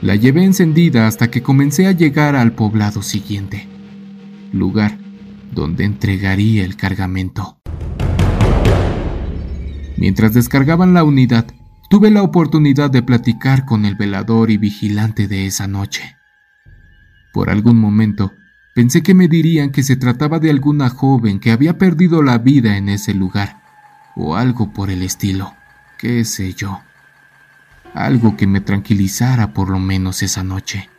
La 0.01 0.15
llevé 0.15 0.43
encendida 0.43 1.07
hasta 1.07 1.31
que 1.31 1.41
comencé 1.41 1.87
a 1.87 1.91
llegar 1.91 2.35
al 2.35 2.53
poblado 2.53 3.01
siguiente, 3.01 3.67
lugar 4.51 4.97
donde 5.51 5.85
entregaría 5.85 6.63
el 6.63 6.75
cargamento. 6.75 7.57
Mientras 9.97 10.33
descargaban 10.33 10.93
la 10.93 11.03
unidad, 11.03 11.47
tuve 11.89 12.11
la 12.11 12.21
oportunidad 12.21 12.91
de 12.91 13.01
platicar 13.01 13.65
con 13.65 13.85
el 13.85 13.95
velador 13.95 14.51
y 14.51 14.57
vigilante 14.57 15.27
de 15.27 15.45
esa 15.45 15.67
noche. 15.67 16.17
Por 17.33 17.49
algún 17.49 17.77
momento, 17.77 18.31
Pensé 18.75 19.03
que 19.03 19.13
me 19.13 19.29
dirían 19.29 19.71
que 19.71 19.83
se 19.83 19.95
trataba 19.95 20.37
de 20.39 20.49
alguna 20.49 20.89
joven 20.89 21.39
que 21.39 21.51
había 21.51 21.77
perdido 21.77 22.21
la 22.21 22.39
vida 22.39 22.75
en 22.75 22.89
ese 22.89 23.13
lugar, 23.13 23.61
o 24.15 24.35
algo 24.35 24.71
por 24.71 24.89
el 24.89 25.03
estilo, 25.03 25.53
qué 25.97 26.23
sé 26.25 26.53
yo. 26.53 26.81
Algo 27.93 28.35
que 28.35 28.47
me 28.47 28.61
tranquilizara 28.61 29.53
por 29.53 29.69
lo 29.69 29.79
menos 29.79 30.23
esa 30.23 30.43
noche. 30.43 30.89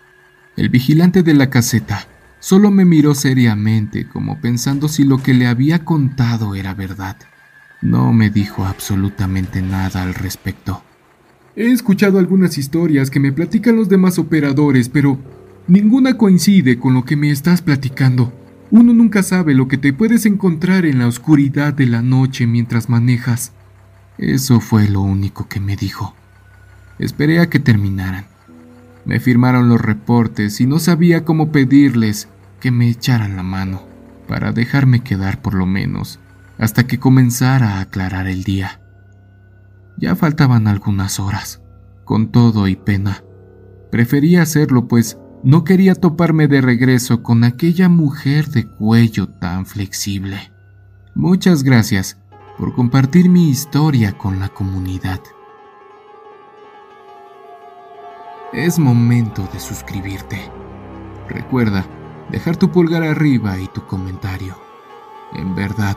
El 0.57 0.69
vigilante 0.69 1.23
de 1.23 1.35
la 1.35 1.51
caseta 1.51 2.07
solo 2.39 2.71
me 2.71 2.85
miró 2.85 3.15
seriamente 3.15 4.09
como 4.09 4.41
pensando 4.41 4.89
si 4.89 5.05
lo 5.05 5.23
que 5.23 5.35
le 5.35 5.47
había 5.47 5.85
contado 5.85 6.55
era 6.55 6.75
verdad. 6.75 7.17
No 7.83 8.13
me 8.13 8.31
dijo 8.31 8.65
absolutamente 8.65 9.61
nada 9.61 10.03
al 10.03 10.15
respecto. 10.15 10.83
He 11.55 11.71
escuchado 11.71 12.19
algunas 12.19 12.59
historias 12.59 13.11
que 13.11 13.21
me 13.21 13.33
platican 13.33 13.77
los 13.77 13.89
demás 13.89 14.19
operadores, 14.19 14.89
pero 14.89 15.19
Ninguna 15.69 16.17
coincide 16.17 16.79
con 16.79 16.95
lo 16.95 17.05
que 17.05 17.17
me 17.17 17.33
estás 17.33 17.61
platicando. 17.61 18.33
Uno 18.71 18.93
nunca 18.93 19.23
sabe 19.23 19.55
lo 19.55 19.69
que 19.69 19.79
te 19.79 19.93
puedes 19.93 20.27
encontrar 20.27 20.87
en 20.87 20.99
la 20.99 21.07
oscuridad 21.07 21.73
de 21.73 21.87
la 21.87 22.03
noche 22.03 22.47
mientras 22.47 22.89
manejas. 22.89 23.53
Eso 24.19 24.61
fue 24.61 24.89
lo 24.89 25.03
único 25.03 25.49
que 25.49 25.61
me 25.61 25.77
dijo. 25.77 26.15
Esperé 26.99 27.41
a 27.41 27.49
que 27.49 27.61
terminaran. 27.61 28.27
Me 29.05 29.21
firmaron 29.21 29.69
los 29.69 29.81
reportes 29.81 30.61
y 30.61 30.67
no 30.67 30.79
sabía 30.79 31.25
cómo 31.25 31.53
pedirles 31.53 32.29
que 32.61 32.71
me 32.71 32.89
echaran 32.89 33.37
la 33.37 33.43
mano 33.43 33.83
para 34.27 34.53
dejarme 34.53 35.01
quedar 35.01 35.41
por 35.41 35.55
lo 35.55 35.67
menos 35.67 36.19
hasta 36.59 36.87
que 36.87 36.99
comenzara 36.99 37.75
a 37.75 37.81
aclarar 37.81 38.27
el 38.27 38.43
día. 38.43 38.81
Ya 39.99 40.17
faltaban 40.17 40.67
algunas 40.67 41.21
horas. 41.21 41.63
Con 42.05 42.31
todo 42.31 42.69
y 42.69 42.77
pena. 42.77 43.25
Prefería 43.91 44.43
hacerlo 44.43 44.87
pues 44.89 45.19
no 45.47 45.63
quería 45.63 45.95
toparme 45.95 46.49
de 46.49 46.61
regreso 46.61 47.23
con 47.23 47.45
aquella 47.45 47.89
mujer 47.89 48.49
de 48.49 48.67
cuello 48.67 49.29
tan 49.29 49.65
flexible. 49.65 50.51
Muchas 51.15 51.63
gracias 51.63 52.19
por 52.59 52.75
compartir 52.75 53.29
mi 53.29 53.49
historia 53.49 54.19
con 54.19 54.41
la 54.41 54.49
comunidad. 54.49 55.21
Es 58.53 58.81
momento 58.81 59.49
de 59.53 59.61
suscribirte. 59.61 60.51
Recuerda 61.29 61.87
dejar 62.29 62.57
tu 62.57 62.73
pulgar 62.73 63.05
arriba 63.05 63.57
y 63.61 63.69
tu 63.69 63.87
comentario. 63.87 64.57
En 65.33 65.55
verdad, 65.55 65.97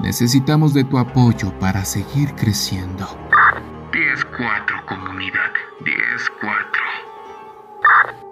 necesitamos 0.00 0.74
de 0.74 0.82
tu 0.82 0.98
apoyo 0.98 1.56
para 1.60 1.84
seguir 1.84 2.34
creciendo. 2.34 3.06
10-4 3.92 4.84
comunidad, 4.86 5.52
10-4. 5.84 8.31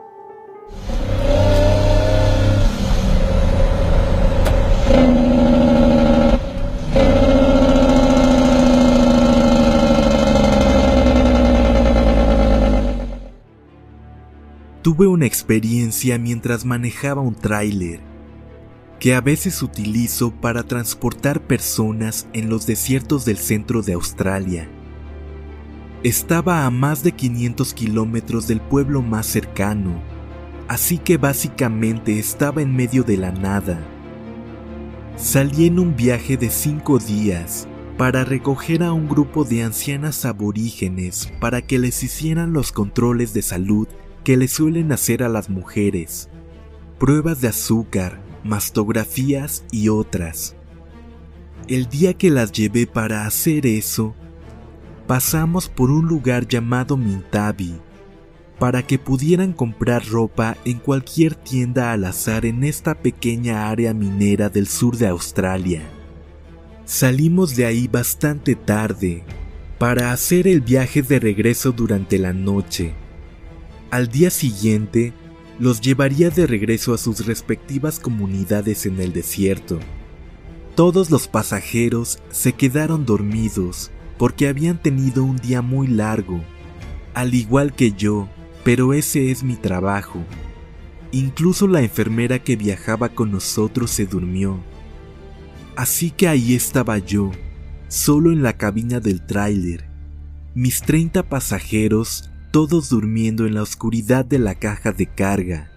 Tuve 14.83 15.07
una 15.07 15.27
experiencia 15.27 16.19
mientras 16.19 16.65
manejaba 16.65 17.21
un 17.21 17.35
tráiler, 17.35 18.01
que 18.99 19.15
a 19.15 19.21
veces 19.21 19.63
utilizo 19.63 20.31
para 20.31 20.63
transportar 20.63 21.43
personas 21.43 22.27
en 22.33 22.49
los 22.49 22.67
desiertos 22.67 23.27
del 23.27 23.37
centro 23.37 23.83
de 23.83 23.93
Australia. 23.93 24.69
Estaba 26.03 26.65
a 26.65 26.71
más 26.71 27.03
de 27.03 27.13
500 27.13 27.75
kilómetros 27.75 28.49
del 28.49 28.63
pueblo 28.63 29.03
más 29.03 29.27
cercano, 29.27 30.03
así 30.71 30.99
que 30.99 31.17
básicamente 31.17 32.21
estaba 32.21 32.63
en 32.63 32.77
medio 32.77 33.03
de 33.03 33.17
la 33.17 33.33
nada. 33.33 33.81
Salí 35.17 35.67
en 35.67 35.81
un 35.81 35.97
viaje 35.97 36.37
de 36.37 36.49
cinco 36.49 37.01
días 37.01 37.67
para 37.99 38.25
recoger 38.25 38.85
a 38.85 38.93
un 38.93 39.09
grupo 39.09 39.43
de 39.43 39.65
ancianas 39.65 40.25
aborígenes 40.25 41.33
para 41.41 41.61
que 41.61 41.81
les 41.81 42.05
hicieran 42.05 42.53
los 42.53 42.71
controles 42.71 43.35
de 43.35 43.43
salud 43.43 43.89
que 44.23 44.37
le 44.37 44.47
suelen 44.47 44.93
hacer 44.93 45.25
a 45.25 45.29
las 45.29 45.51
mujeres, 45.51 46.29
pruebas 47.01 47.41
de 47.41 47.49
azúcar, 47.49 48.21
mastografías 48.45 49.65
y 49.73 49.89
otras. 49.89 50.55
El 51.67 51.89
día 51.89 52.15
que 52.15 52.31
las 52.31 52.53
llevé 52.53 52.87
para 52.87 53.27
hacer 53.27 53.67
eso, 53.67 54.15
pasamos 55.09 55.69
por 55.69 55.91
un 55.91 56.07
lugar 56.07 56.47
llamado 56.47 56.97
Mintabi, 56.97 57.75
para 58.61 58.87
que 58.87 58.99
pudieran 58.99 59.55
comprar 59.55 60.07
ropa 60.07 60.55
en 60.67 60.79
cualquier 60.79 61.35
tienda 61.35 61.93
al 61.93 62.05
azar 62.05 62.45
en 62.45 62.63
esta 62.63 62.95
pequeña 62.95 63.71
área 63.71 63.95
minera 63.95 64.51
del 64.51 64.69
sur 64.69 64.99
de 64.99 65.09
Australia. 65.09 65.83
Salimos 66.85 67.57
de 67.57 67.65
ahí 67.65 67.89
bastante 67.89 68.55
tarde, 68.55 69.25
para 69.79 70.13
hacer 70.13 70.47
el 70.47 70.61
viaje 70.61 71.01
de 71.01 71.19
regreso 71.19 71.73
durante 71.73 72.19
la 72.19 72.35
noche. 72.35 72.93
Al 73.91 74.09
día 74.09 74.29
siguiente, 74.29 75.15
los 75.59 75.81
llevaría 75.81 76.29
de 76.29 76.47
regreso 76.47 76.93
a 76.93 76.99
sus 76.99 77.25
respectivas 77.25 77.99
comunidades 77.99 78.85
en 78.85 79.01
el 79.01 79.15
desierto. 79.15 79.81
Todos 80.75 81.11
los 81.11 81.29
pasajeros 81.29 82.19
se 82.31 82.53
quedaron 82.53 83.07
dormidos 83.07 83.91
porque 84.19 84.49
habían 84.49 84.83
tenido 84.83 85.25
un 85.25 85.39
día 85.39 85.63
muy 85.63 85.87
largo, 85.87 86.43
al 87.15 87.33
igual 87.33 87.73
que 87.73 87.93
yo, 87.93 88.29
pero 88.65 88.93
ese 88.93 89.31
es 89.31 89.43
mi 89.43 89.57
trabajo. 89.57 90.23
Incluso 91.13 91.67
la 91.67 91.83
enfermera 91.83 92.39
que 92.39 92.57
viajaba 92.57 93.09
con 93.09 93.33
nosotros 93.33 93.91
se 93.91 94.07
durmió. 94.07 94.61
Así 95.77 96.11
que 96.11 96.29
ahí 96.29 96.55
estaba 96.55 96.99
yo, 96.99 97.31
solo 97.89 98.33
en 98.33 98.43
la 98.43 98.57
cabina 98.57 99.01
del 99.01 99.25
tráiler. 99.25 99.89
Mis 100.55 100.83
30 100.83 101.29
pasajeros 101.29 102.31
todos 102.51 102.89
durmiendo 102.89 103.47
en 103.47 103.55
la 103.55 103.63
oscuridad 103.63 104.25
de 104.25 104.39
la 104.39 104.57
caja 104.57 104.93
de 104.93 105.07
carga. 105.07 105.71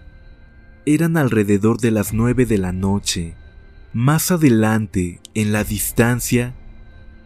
Eran 0.86 1.16
alrededor 1.16 1.78
de 1.78 1.90
las 1.90 2.12
nueve 2.12 2.46
de 2.46 2.58
la 2.58 2.72
noche. 2.72 3.36
Más 3.92 4.32
adelante, 4.32 5.20
en 5.34 5.52
la 5.52 5.62
distancia, 5.62 6.54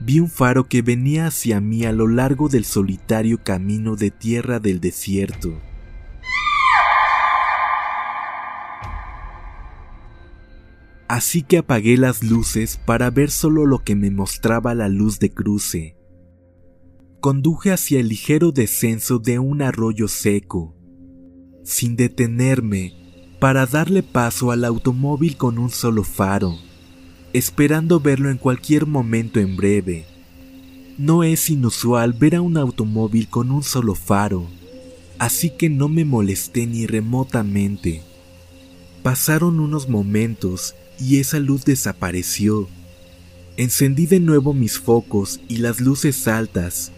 vi 0.01 0.21
un 0.21 0.29
faro 0.29 0.69
que 0.69 0.83
venía 0.83 1.27
hacia 1.27 1.61
mí 1.61 1.85
a 1.85 1.93
lo 1.93 2.07
largo 2.07 2.49
del 2.49 2.65
solitario 2.65 3.43
camino 3.43 3.97
de 3.97 4.11
tierra 4.11 4.61
del 4.61 4.81
desierto. 4.81 5.61
Así 11.09 11.43
que 11.43 11.59
apagué 11.59 11.97
las 11.97 12.23
luces 12.23 12.77
para 12.77 13.11
ver 13.11 13.31
solo 13.31 13.65
lo 13.67 13.83
que 13.83 13.97
me 13.97 14.11
mostraba 14.11 14.75
la 14.75 14.89
luz 14.89 15.19
de 15.19 15.31
cruce 15.31 15.99
conduje 17.21 17.73
hacia 17.73 18.01
el 18.01 18.09
ligero 18.09 18.53
descenso 18.53 19.19
de 19.19 19.39
un 19.39 19.63
arroyo 19.63 20.09
seco, 20.09 20.75
sin 21.65 21.97
detenerme 21.97 22.95
para 23.41 23.67
darle 23.67 24.03
paso 24.03 24.51
al 24.51 24.65
automóvil 24.65 25.37
con 25.37 25.59
un 25.59 25.71
solo 25.71 26.05
faro, 26.05 26.57
esperando 27.33 28.01
verlo 28.01 28.31
en 28.31 28.39
cualquier 28.39 28.87
momento 28.87 29.41
en 29.41 29.57
breve. 29.57 30.07
No 30.97 31.23
es 31.23 31.51
inusual 31.51 32.13
ver 32.13 32.37
a 32.37 32.41
un 32.41 32.57
automóvil 32.57 33.29
con 33.29 33.51
un 33.51 33.63
solo 33.63 33.95
faro, 33.95 34.47
así 35.19 35.51
que 35.51 35.71
no 35.71 35.89
me 35.89 36.05
molesté 36.05 36.67
ni 36.67 36.87
remotamente. 36.87 38.03
Pasaron 39.03 39.61
unos 39.61 39.89
momentos 39.89 40.75
y 40.99 41.19
esa 41.19 41.39
luz 41.39 41.65
desapareció. 41.65 42.69
Encendí 43.57 44.07
de 44.07 44.21
nuevo 44.21 44.55
mis 44.55 44.79
focos 44.79 45.41
y 45.49 45.59
las 45.59 45.81
luces 45.81 46.27
altas 46.29 46.93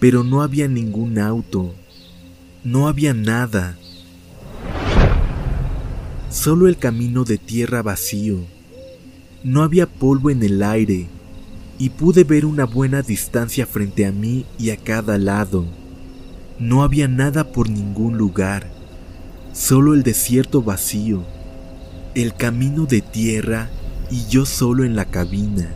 pero 0.00 0.24
no 0.24 0.42
había 0.42 0.66
ningún 0.66 1.18
auto, 1.18 1.74
no 2.64 2.88
había 2.88 3.12
nada, 3.12 3.76
solo 6.30 6.66
el 6.66 6.78
camino 6.78 7.24
de 7.24 7.36
tierra 7.36 7.82
vacío. 7.82 8.38
No 9.42 9.62
había 9.62 9.86
polvo 9.86 10.28
en 10.28 10.42
el 10.42 10.62
aire 10.62 11.08
y 11.78 11.88
pude 11.88 12.24
ver 12.24 12.44
una 12.44 12.66
buena 12.66 13.00
distancia 13.00 13.66
frente 13.66 14.04
a 14.04 14.12
mí 14.12 14.44
y 14.58 14.68
a 14.68 14.76
cada 14.76 15.16
lado. 15.16 15.64
No 16.58 16.82
había 16.82 17.08
nada 17.08 17.52
por 17.52 17.70
ningún 17.70 18.18
lugar, 18.18 18.70
solo 19.54 19.94
el 19.94 20.02
desierto 20.02 20.62
vacío, 20.62 21.24
el 22.14 22.34
camino 22.34 22.84
de 22.84 23.00
tierra 23.00 23.70
y 24.10 24.26
yo 24.26 24.44
solo 24.44 24.84
en 24.84 24.94
la 24.94 25.06
cabina. 25.06 25.70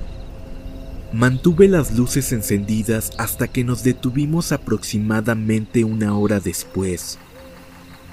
Mantuve 1.14 1.66
las 1.66 1.96
luces 1.96 2.32
encendidas 2.32 3.12
hasta 3.16 3.48
que 3.48 3.64
nos 3.64 3.82
detuvimos 3.82 4.52
aproximadamente 4.52 5.84
una 5.84 6.18
hora 6.18 6.38
después. 6.38 7.18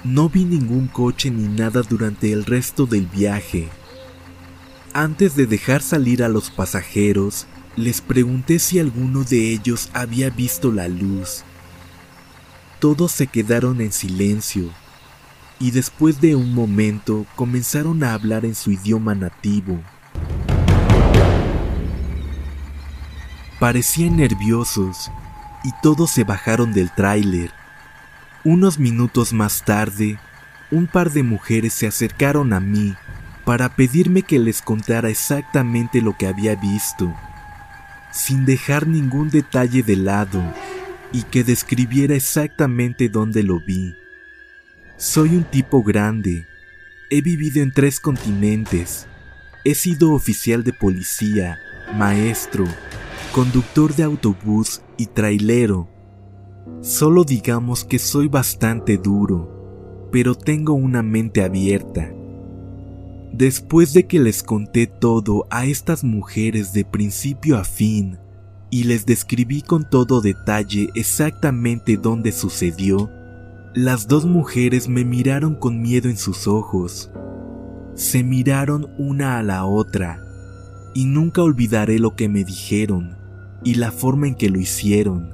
No 0.02 0.30
vi 0.30 0.46
ningún 0.46 0.86
coche 0.86 1.30
ni 1.30 1.46
nada 1.46 1.82
durante 1.82 2.32
el 2.32 2.46
resto 2.46 2.86
del 2.86 3.06
viaje. 3.06 3.68
Antes 4.94 5.36
de 5.36 5.46
dejar 5.46 5.80
salir 5.80 6.22
a 6.22 6.28
los 6.28 6.50
pasajeros, 6.50 7.46
les 7.76 8.02
pregunté 8.02 8.58
si 8.58 8.78
alguno 8.78 9.24
de 9.24 9.50
ellos 9.50 9.88
había 9.94 10.28
visto 10.28 10.70
la 10.70 10.86
luz. 10.86 11.44
Todos 12.78 13.10
se 13.10 13.26
quedaron 13.26 13.80
en 13.80 13.90
silencio 13.90 14.68
y 15.58 15.70
después 15.70 16.20
de 16.20 16.36
un 16.36 16.54
momento 16.54 17.24
comenzaron 17.36 18.04
a 18.04 18.12
hablar 18.12 18.44
en 18.44 18.54
su 18.54 18.70
idioma 18.70 19.14
nativo. 19.14 19.80
Parecían 23.58 24.18
nerviosos 24.18 25.10
y 25.64 25.70
todos 25.82 26.10
se 26.10 26.24
bajaron 26.24 26.74
del 26.74 26.94
tráiler. 26.94 27.50
Unos 28.44 28.78
minutos 28.78 29.32
más 29.32 29.64
tarde, 29.64 30.18
un 30.70 30.86
par 30.86 31.12
de 31.12 31.22
mujeres 31.22 31.72
se 31.72 31.86
acercaron 31.86 32.52
a 32.52 32.60
mí 32.60 32.94
para 33.44 33.74
pedirme 33.74 34.22
que 34.22 34.38
les 34.38 34.62
contara 34.62 35.08
exactamente 35.08 36.00
lo 36.00 36.16
que 36.16 36.26
había 36.26 36.54
visto, 36.54 37.12
sin 38.12 38.44
dejar 38.44 38.86
ningún 38.86 39.30
detalle 39.30 39.82
de 39.82 39.96
lado 39.96 40.42
y 41.12 41.22
que 41.24 41.44
describiera 41.44 42.14
exactamente 42.14 43.08
dónde 43.08 43.42
lo 43.42 43.60
vi. 43.60 43.94
Soy 44.96 45.36
un 45.36 45.44
tipo 45.44 45.82
grande, 45.82 46.46
he 47.10 47.20
vivido 47.20 47.62
en 47.62 47.72
tres 47.72 47.98
continentes, 47.98 49.06
he 49.64 49.74
sido 49.74 50.12
oficial 50.12 50.62
de 50.62 50.72
policía, 50.72 51.58
maestro, 51.96 52.66
conductor 53.32 53.94
de 53.94 54.04
autobús 54.04 54.82
y 54.96 55.06
trailero. 55.06 55.88
Solo 56.80 57.24
digamos 57.24 57.84
que 57.84 57.98
soy 57.98 58.28
bastante 58.28 58.98
duro, 58.98 60.08
pero 60.12 60.36
tengo 60.36 60.74
una 60.74 61.02
mente 61.02 61.42
abierta. 61.42 62.12
Después 63.32 63.94
de 63.94 64.06
que 64.06 64.20
les 64.20 64.42
conté 64.42 64.86
todo 64.86 65.46
a 65.50 65.64
estas 65.64 66.04
mujeres 66.04 66.74
de 66.74 66.84
principio 66.84 67.56
a 67.56 67.64
fin 67.64 68.18
y 68.70 68.84
les 68.84 69.06
describí 69.06 69.62
con 69.62 69.88
todo 69.88 70.20
detalle 70.20 70.90
exactamente 70.94 71.96
dónde 71.96 72.30
sucedió, 72.32 73.10
las 73.74 74.06
dos 74.06 74.26
mujeres 74.26 74.86
me 74.86 75.06
miraron 75.06 75.54
con 75.54 75.80
miedo 75.80 76.10
en 76.10 76.18
sus 76.18 76.46
ojos. 76.46 77.10
Se 77.94 78.22
miraron 78.22 78.90
una 78.98 79.38
a 79.38 79.42
la 79.42 79.64
otra 79.64 80.22
y 80.94 81.06
nunca 81.06 81.42
olvidaré 81.42 81.98
lo 81.98 82.14
que 82.14 82.28
me 82.28 82.44
dijeron 82.44 83.16
y 83.64 83.76
la 83.76 83.92
forma 83.92 84.28
en 84.28 84.34
que 84.34 84.50
lo 84.50 84.60
hicieron. 84.60 85.30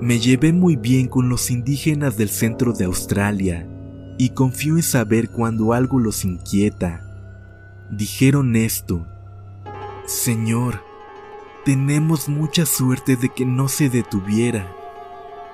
Me 0.00 0.20
llevé 0.20 0.52
muy 0.52 0.76
bien 0.76 1.08
con 1.08 1.28
los 1.28 1.50
indígenas 1.50 2.16
del 2.16 2.28
centro 2.28 2.72
de 2.72 2.84
Australia 2.84 3.68
y 4.18 4.30
confío 4.30 4.76
en 4.76 4.84
saber 4.84 5.30
cuando 5.30 5.72
algo 5.72 5.98
los 5.98 6.24
inquieta. 6.24 7.07
Dijeron 7.90 8.54
esto, 8.54 9.06
Señor, 10.04 10.84
tenemos 11.64 12.28
mucha 12.28 12.66
suerte 12.66 13.16
de 13.16 13.30
que 13.30 13.46
no 13.46 13.66
se 13.68 13.88
detuviera, 13.88 14.70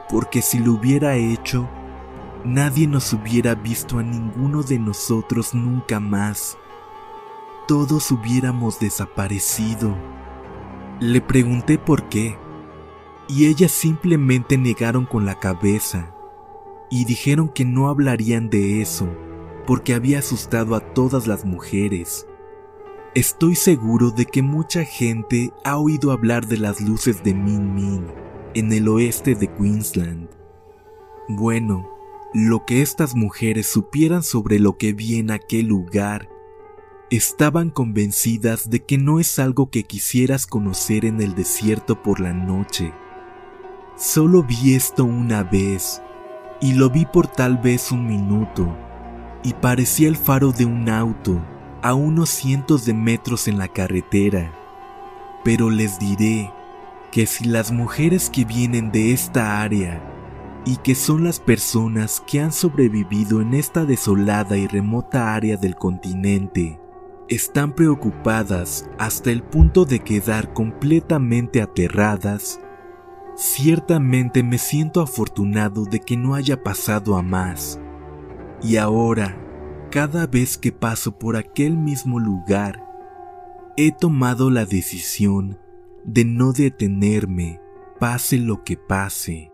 porque 0.08 0.42
si 0.42 0.58
lo 0.58 0.72
hubiera 0.72 1.14
hecho, 1.14 1.68
nadie 2.44 2.88
nos 2.88 3.12
hubiera 3.12 3.54
visto 3.54 4.00
a 4.00 4.02
ninguno 4.02 4.64
de 4.64 4.80
nosotros 4.80 5.54
nunca 5.54 6.00
más. 6.00 6.58
Todos 7.68 8.10
hubiéramos 8.10 8.80
desaparecido. 8.80 9.96
Le 10.98 11.20
pregunté 11.20 11.78
por 11.78 12.08
qué, 12.08 12.36
y 13.28 13.46
ellas 13.46 13.70
simplemente 13.70 14.58
negaron 14.58 15.06
con 15.06 15.24
la 15.24 15.38
cabeza 15.38 16.12
y 16.90 17.04
dijeron 17.04 17.48
que 17.48 17.64
no 17.64 17.88
hablarían 17.88 18.50
de 18.50 18.82
eso 18.82 19.08
porque 19.66 19.94
había 19.94 20.20
asustado 20.20 20.74
a 20.74 20.80
todas 20.80 21.26
las 21.26 21.44
mujeres. 21.44 22.26
Estoy 23.14 23.54
seguro 23.54 24.10
de 24.10 24.26
que 24.26 24.42
mucha 24.42 24.84
gente 24.84 25.52
ha 25.64 25.76
oído 25.78 26.10
hablar 26.10 26.46
de 26.46 26.58
las 26.58 26.80
luces 26.80 27.22
de 27.22 27.34
Min 27.34 27.74
Min 27.74 28.06
en 28.54 28.72
el 28.72 28.88
oeste 28.88 29.34
de 29.34 29.52
Queensland. 29.52 30.28
Bueno, 31.28 31.88
lo 32.32 32.64
que 32.66 32.82
estas 32.82 33.14
mujeres 33.14 33.66
supieran 33.66 34.22
sobre 34.22 34.58
lo 34.58 34.76
que 34.76 34.92
vi 34.92 35.18
en 35.18 35.30
aquel 35.30 35.66
lugar, 35.66 36.28
estaban 37.10 37.70
convencidas 37.70 38.70
de 38.70 38.82
que 38.82 38.98
no 38.98 39.20
es 39.20 39.38
algo 39.38 39.70
que 39.70 39.84
quisieras 39.84 40.46
conocer 40.46 41.04
en 41.04 41.20
el 41.20 41.34
desierto 41.34 42.02
por 42.02 42.18
la 42.18 42.32
noche. 42.32 42.92
Solo 43.96 44.42
vi 44.42 44.74
esto 44.74 45.04
una 45.04 45.44
vez, 45.44 46.02
y 46.60 46.74
lo 46.74 46.90
vi 46.90 47.06
por 47.06 47.28
tal 47.28 47.58
vez 47.58 47.92
un 47.92 48.06
minuto, 48.06 48.76
y 49.44 49.52
parecía 49.52 50.08
el 50.08 50.16
faro 50.16 50.50
de 50.50 50.64
un 50.64 50.88
auto 50.88 51.40
a 51.82 51.94
unos 51.94 52.30
cientos 52.30 52.86
de 52.86 52.94
metros 52.94 53.46
en 53.46 53.58
la 53.58 53.68
carretera. 53.68 54.52
Pero 55.44 55.70
les 55.70 55.98
diré 55.98 56.50
que 57.12 57.26
si 57.26 57.44
las 57.44 57.70
mujeres 57.70 58.30
que 58.30 58.44
vienen 58.44 58.90
de 58.90 59.12
esta 59.12 59.62
área 59.62 60.02
y 60.64 60.78
que 60.78 60.94
son 60.94 61.24
las 61.24 61.40
personas 61.40 62.22
que 62.26 62.40
han 62.40 62.52
sobrevivido 62.52 63.42
en 63.42 63.52
esta 63.52 63.84
desolada 63.84 64.56
y 64.56 64.66
remota 64.66 65.34
área 65.34 65.58
del 65.58 65.76
continente. 65.76 66.80
Están 67.28 67.72
preocupadas 67.72 68.88
hasta 68.98 69.30
el 69.30 69.42
punto 69.42 69.84
de 69.84 70.00
quedar 70.00 70.54
completamente 70.54 71.60
aterradas. 71.60 72.60
Ciertamente 73.36 74.42
me 74.42 74.58
siento 74.58 75.02
afortunado 75.02 75.84
de 75.84 76.00
que 76.00 76.16
no 76.16 76.34
haya 76.34 76.62
pasado 76.62 77.16
a 77.16 77.22
más. 77.22 77.78
Y 78.62 78.76
ahora, 78.76 79.36
cada 79.90 80.26
vez 80.26 80.56
que 80.56 80.72
paso 80.72 81.18
por 81.18 81.36
aquel 81.36 81.76
mismo 81.76 82.18
lugar, 82.18 82.84
he 83.76 83.92
tomado 83.92 84.50
la 84.50 84.64
decisión 84.64 85.58
de 86.04 86.24
no 86.24 86.52
detenerme, 86.52 87.60
pase 87.98 88.38
lo 88.38 88.62
que 88.64 88.76
pase. 88.76 89.50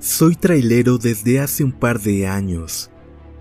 Soy 0.00 0.34
trailero 0.34 0.98
desde 0.98 1.38
hace 1.38 1.62
un 1.62 1.70
par 1.70 2.00
de 2.00 2.26
años 2.26 2.90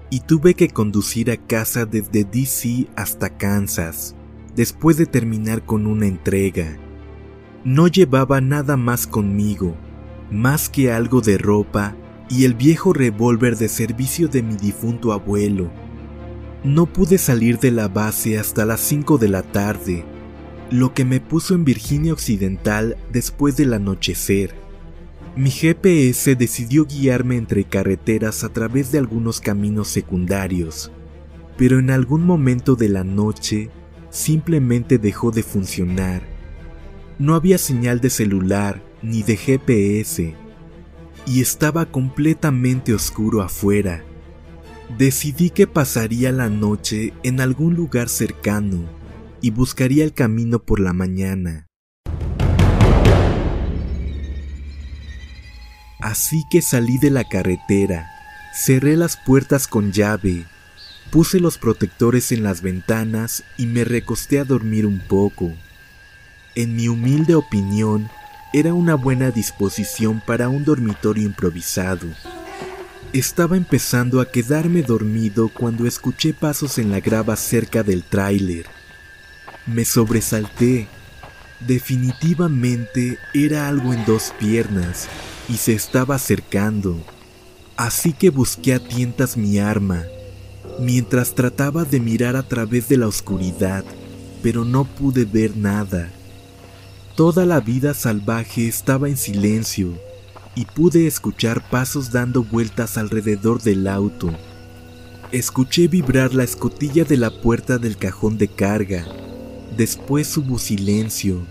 y 0.09 0.21
tuve 0.21 0.53
que 0.53 0.69
conducir 0.69 1.31
a 1.31 1.37
casa 1.37 1.85
desde 1.85 2.23
DC 2.23 2.87
hasta 2.95 3.37
Kansas 3.37 4.15
después 4.57 4.97
de 4.97 5.05
terminar 5.05 5.63
con 5.63 5.85
una 5.85 6.07
entrega. 6.07 6.77
No 7.63 7.87
llevaba 7.87 8.41
nada 8.41 8.75
más 8.75 9.05
conmigo, 9.05 9.75
más 10.31 10.67
que 10.67 10.91
algo 10.91 11.21
de 11.21 11.37
ropa 11.37 11.95
y 12.27 12.43
el 12.43 12.55
viejo 12.55 12.91
revólver 12.91 13.55
de 13.55 13.69
servicio 13.69 14.27
de 14.27 14.41
mi 14.41 14.55
difunto 14.55 15.13
abuelo. 15.13 15.69
No 16.63 16.87
pude 16.87 17.19
salir 17.19 17.59
de 17.59 17.71
la 17.71 17.87
base 17.87 18.39
hasta 18.39 18.65
las 18.65 18.81
5 18.81 19.19
de 19.19 19.29
la 19.29 19.43
tarde, 19.43 20.03
lo 20.71 20.93
que 20.93 21.05
me 21.05 21.21
puso 21.21 21.53
en 21.53 21.63
Virginia 21.63 22.13
Occidental 22.13 22.97
después 23.11 23.57
del 23.57 23.73
anochecer. 23.73 24.55
Mi 25.37 25.51
GPS 25.51 26.35
decidió 26.35 26.87
guiarme 26.87 27.37
entre 27.37 27.63
carreteras 27.63 28.43
a 28.43 28.49
través 28.49 28.91
de 28.91 28.97
algunos 28.97 29.39
caminos 29.39 29.87
secundarios, 29.87 30.91
pero 31.59 31.77
en 31.77 31.91
algún 31.91 32.25
momento 32.25 32.75
de 32.75 32.89
la 32.89 33.03
noche 33.03 33.69
simplemente 34.09 34.97
dejó 34.97 35.29
de 35.29 35.43
funcionar. 35.43 36.23
No 37.19 37.35
había 37.35 37.59
señal 37.59 38.01
de 38.01 38.09
celular 38.09 38.81
ni 39.03 39.21
de 39.21 39.37
GPS 39.37 40.33
y 41.27 41.41
estaba 41.41 41.85
completamente 41.85 42.95
oscuro 42.95 43.43
afuera. 43.43 44.03
Decidí 44.97 45.51
que 45.51 45.67
pasaría 45.67 46.31
la 46.31 46.49
noche 46.49 47.13
en 47.21 47.41
algún 47.41 47.75
lugar 47.75 48.09
cercano 48.09 48.89
y 49.39 49.51
buscaría 49.51 50.03
el 50.03 50.13
camino 50.13 50.63
por 50.63 50.79
la 50.79 50.93
mañana. 50.93 51.66
Así 55.99 56.43
que 56.43 56.61
salí 56.61 56.99
de 56.99 57.09
la 57.09 57.23
carretera, 57.23 58.11
cerré 58.53 58.95
las 58.95 59.17
puertas 59.17 59.67
con 59.67 59.91
llave, 59.91 60.45
puse 61.09 61.39
los 61.39 61.57
protectores 61.57 62.31
en 62.31 62.43
las 62.43 62.61
ventanas 62.61 63.43
y 63.57 63.65
me 63.65 63.83
recosté 63.83 64.39
a 64.39 64.43
dormir 64.43 64.85
un 64.85 64.99
poco. 64.99 65.51
En 66.53 66.75
mi 66.75 66.87
humilde 66.87 67.33
opinión, 67.33 68.09
era 68.53 68.75
una 68.75 68.93
buena 68.93 69.31
disposición 69.31 70.21
para 70.25 70.49
un 70.49 70.63
dormitorio 70.63 71.25
improvisado. 71.25 72.07
Estaba 73.11 73.57
empezando 73.57 74.21
a 74.21 74.29
quedarme 74.29 74.83
dormido 74.83 75.49
cuando 75.49 75.87
escuché 75.87 76.33
pasos 76.33 76.77
en 76.77 76.91
la 76.91 76.99
grava 76.99 77.35
cerca 77.35 77.81
del 77.81 78.03
tráiler. 78.03 78.67
Me 79.65 79.83
sobresalté. 79.83 80.87
Definitivamente 81.59 83.17
era 83.33 83.67
algo 83.67 83.93
en 83.93 84.05
dos 84.05 84.31
piernas 84.39 85.07
y 85.49 85.57
se 85.57 85.73
estaba 85.73 86.15
acercando. 86.15 86.97
Así 87.75 88.13
que 88.13 88.29
busqué 88.29 88.73
a 88.73 88.79
tientas 88.79 89.37
mi 89.37 89.59
arma, 89.59 90.03
mientras 90.79 91.35
trataba 91.35 91.85
de 91.85 91.99
mirar 91.99 92.35
a 92.35 92.43
través 92.43 92.89
de 92.89 92.97
la 92.97 93.07
oscuridad, 93.07 93.83
pero 94.41 94.65
no 94.65 94.85
pude 94.85 95.25
ver 95.25 95.55
nada. 95.55 96.11
Toda 97.15 97.45
la 97.45 97.59
vida 97.59 97.93
salvaje 97.93 98.67
estaba 98.67 99.09
en 99.09 99.17
silencio 99.17 99.93
y 100.55 100.65
pude 100.65 101.07
escuchar 101.07 101.69
pasos 101.69 102.11
dando 102.11 102.43
vueltas 102.43 102.97
alrededor 102.97 103.61
del 103.61 103.87
auto. 103.87 104.31
Escuché 105.31 105.87
vibrar 105.87 106.33
la 106.33 106.43
escotilla 106.43 107.03
de 107.03 107.17
la 107.17 107.29
puerta 107.29 107.77
del 107.77 107.97
cajón 107.97 108.37
de 108.37 108.47
carga. 108.47 109.05
Después 109.75 110.35
hubo 110.37 110.57
silencio 110.57 111.45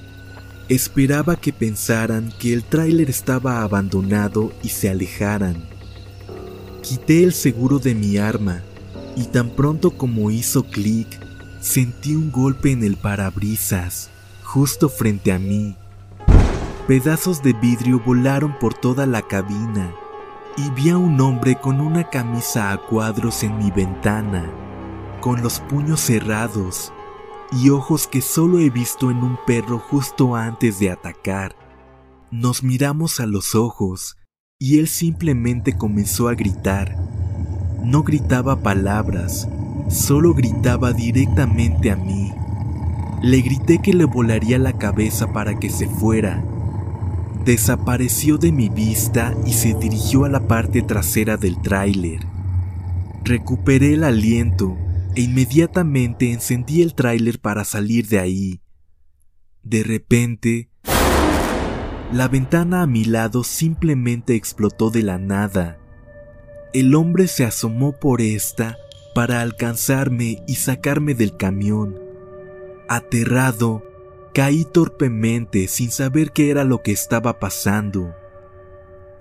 Esperaba 0.69 1.37
que 1.37 1.53
pensaran 1.53 2.33
que 2.41 2.53
el 2.53 2.65
tráiler 2.65 3.09
estaba 3.09 3.63
abandonado 3.63 4.53
y 4.65 4.71
se 4.71 4.91
alejaran. 4.91 5.65
Quité 6.83 7.23
el 7.23 7.33
seguro 7.33 7.79
de 7.79 7.95
mi 7.95 8.19
arma 8.19 8.63
y 9.15 9.27
tan 9.27 9.51
pronto 9.51 9.93
como 9.93 10.33
hizo 10.33 10.65
clic, 10.65 11.07
sentí 11.61 12.17
un 12.17 12.33
golpe 12.33 12.73
en 12.73 12.83
el 12.83 12.97
parabrisas, 12.97 14.11
justo 14.43 14.89
frente 14.89 15.31
a 15.31 15.39
mí. 15.39 15.77
Pedazos 16.89 17.45
de 17.45 17.53
vidrio 17.53 18.03
volaron 18.05 18.59
por 18.59 18.75
toda 18.75 19.07
la 19.07 19.23
cabina 19.23 19.95
y 20.57 20.69
vi 20.71 20.91
a 20.91 20.99
un 20.99 21.21
hombre 21.21 21.61
con 21.61 21.81
una 21.81 22.11
camisa 22.11 22.73
a 22.73 22.79
cuadros 22.79 23.45
en 23.45 23.57
mi 23.59 23.71
ventana, 23.71 24.51
con 25.21 25.43
los 25.43 25.61
puños 25.61 26.01
cerrados 26.01 26.93
y 27.53 27.71
ojos 27.71 28.07
que 28.07 28.21
solo 28.21 28.59
he 28.59 28.71
visto 28.71 29.11
en 29.11 29.19
un 29.19 29.39
perro 29.47 29.79
justo 29.79 30.35
antes 30.35 30.79
de 30.79 30.91
atacar. 30.91 31.57
Nos 32.31 32.63
miramos 32.63 33.21
a 33.21 33.27
los 33.27 33.55
ojos 33.55 34.17
y 34.59 34.79
él 34.79 34.89
simplemente 34.89 35.77
comenzó 35.77 36.29
a 36.29 36.35
gritar. 36.35 36.97
No 37.83 38.03
gritaba 38.03 38.63
palabras, 38.63 39.49
solo 39.89 40.35
gritaba 40.35 40.93
directamente 40.93 41.91
a 41.91 41.97
mí. 41.97 42.33
Le 43.23 43.41
grité 43.41 43.81
que 43.81 43.93
le 43.93 44.05
volaría 44.05 44.59
la 44.59 44.77
cabeza 44.77 45.33
para 45.33 45.59
que 45.59 45.71
se 45.71 45.89
fuera. 45.89 46.45
Desapareció 47.45 48.39
de 48.39 48.51
mi 48.51 48.69
vista 48.69 49.35
y 49.47 49.53
se 49.53 49.75
dirigió 49.75 50.25
a 50.25 50.29
la 50.29 50.49
parte 50.49 50.83
trasera 50.83 51.37
del 51.37 51.61
tráiler. 51.61 52.27
Recuperé 53.23 53.95
el 53.95 54.05
aliento 54.05 54.77
e 55.17 55.23
inmediatamente 55.23 56.31
encendí 56.31 56.83
el 56.83 56.95
tráiler 56.95 57.41
para 57.41 57.65
salir 57.65 58.07
de 58.07 58.19
ahí. 58.19 58.61
De 59.63 59.83
repente, 59.83 60.69
la 62.13 62.29
ventana 62.29 62.83
a 62.83 62.87
mi 62.87 63.05
lado 63.05 63.43
simplemente 63.43 64.37
explotó 64.37 64.91
de 64.91 65.03
la 65.03 65.19
nada. 65.19 65.79
El 66.75 66.95
hombre 66.95 67.27
se 67.29 67.45
asomó 67.45 67.93
por 67.99 68.21
esta 68.21 68.77
para 69.15 69.41
alcanzarme 69.41 70.45
y 70.47 70.57
sacarme 70.57 71.15
del 71.15 71.37
camión. 71.39 71.99
Aterrado, 72.87 73.83
caí 74.35 74.67
torpemente 74.67 75.67
sin 75.67 75.91
saber 75.91 76.33
qué 76.33 76.51
era 76.51 76.63
lo 76.65 76.83
que 76.83 76.93
estaba 76.93 77.41
pasando. 77.41 78.15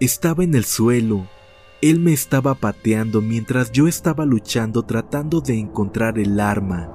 Estaba 0.02 0.44
en 0.44 0.56
el 0.56 0.66
suelo, 0.66 1.30
él 1.90 2.00
me 2.00 2.14
estaba 2.14 2.56
pateando 2.56 3.22
mientras 3.22 3.72
yo 3.72 3.88
estaba 3.88 4.26
luchando 4.26 4.82
tratando 4.82 5.40
de 5.40 5.60
encontrar 5.60 6.18
el 6.18 6.40
arma 6.40 6.90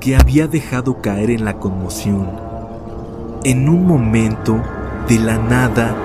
que 0.00 0.16
había 0.16 0.48
dejado 0.48 1.00
caer 1.00 1.30
en 1.30 1.44
la 1.44 1.60
conmoción. 1.60 2.28
En 3.44 3.68
un 3.68 3.86
momento, 3.86 4.60
de 5.08 5.20
la 5.20 5.38
nada, 5.38 5.96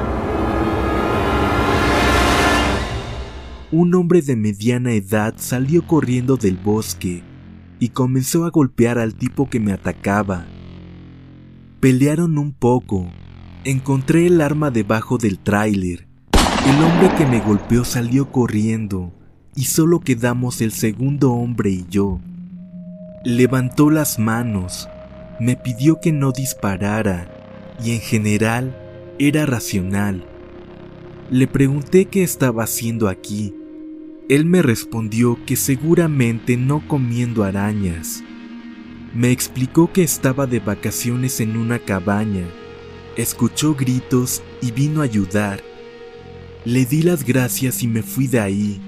un 3.72 3.96
hombre 3.96 4.22
de 4.22 4.36
mediana 4.36 4.92
edad 4.92 5.34
salió 5.38 5.88
corriendo 5.88 6.38
del 6.38 6.58
bosque 6.58 7.24
y 7.80 7.90
comenzó 7.90 8.46
a 8.46 8.52
golpear 8.52 9.00
al 9.00 9.16
tipo 9.16 9.50
que 9.50 9.60
me 9.60 9.74
atacaba. 9.74 10.46
Pelearon 11.80 12.38
un 12.38 12.54
poco. 12.54 13.08
Encontré 13.64 14.28
el 14.28 14.40
arma 14.42 14.70
debajo 14.70 15.18
del 15.18 15.40
tráiler 15.40 16.07
el 16.68 16.84
hombre 16.84 17.10
que 17.18 17.26
me 17.26 17.40
golpeó 17.40 17.86
salió 17.86 18.30
corriendo 18.30 19.14
y 19.56 19.66
solo 19.66 20.02
quedamos 20.02 20.60
el 20.60 20.74
segundo 20.74 21.32
hombre 21.32 21.70
y 21.70 21.86
yo. 21.90 22.20
Levantó 23.24 23.90
las 23.90 24.20
manos, 24.20 24.90
me 25.40 25.56
pidió 25.56 26.02
que 26.02 26.12
no 26.12 26.34
disparara 26.34 27.32
y 27.82 27.92
en 27.92 28.02
general 28.02 28.78
era 29.18 29.46
racional. 29.46 30.26
Le 31.32 31.48
pregunté 31.48 32.06
qué 32.06 32.24
estaba 32.24 32.66
haciendo 32.66 33.08
aquí. 33.08 33.56
Él 34.28 34.44
me 34.44 34.62
respondió 34.62 35.38
que 35.46 35.56
seguramente 35.56 36.58
no 36.58 36.86
comiendo 36.86 37.46
arañas. 37.46 38.26
Me 39.14 39.32
explicó 39.32 39.94
que 39.94 40.04
estaba 40.04 40.48
de 40.48 40.60
vacaciones 40.60 41.40
en 41.40 41.56
una 41.56 41.80
cabaña. 41.80 42.46
Escuchó 43.16 43.74
gritos 43.74 44.44
y 44.62 44.72
vino 44.72 45.00
a 45.00 45.06
ayudar 45.06 45.62
le 46.68 46.86
di 46.86 47.02
las 47.02 47.24
gracias 47.24 47.82
y 47.82 47.88
me 47.88 48.04
fui 48.04 48.28
de 48.28 48.42
ahí. 48.42 48.82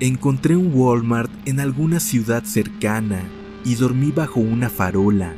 Encontré 0.00 0.56
un 0.56 0.70
Walmart 0.72 1.30
en 1.44 1.60
alguna 1.60 2.00
ciudad 2.00 2.42
cercana 2.44 3.20
y 3.66 3.74
dormí 3.74 4.12
bajo 4.12 4.40
una 4.40 4.70
farola. 4.70 5.34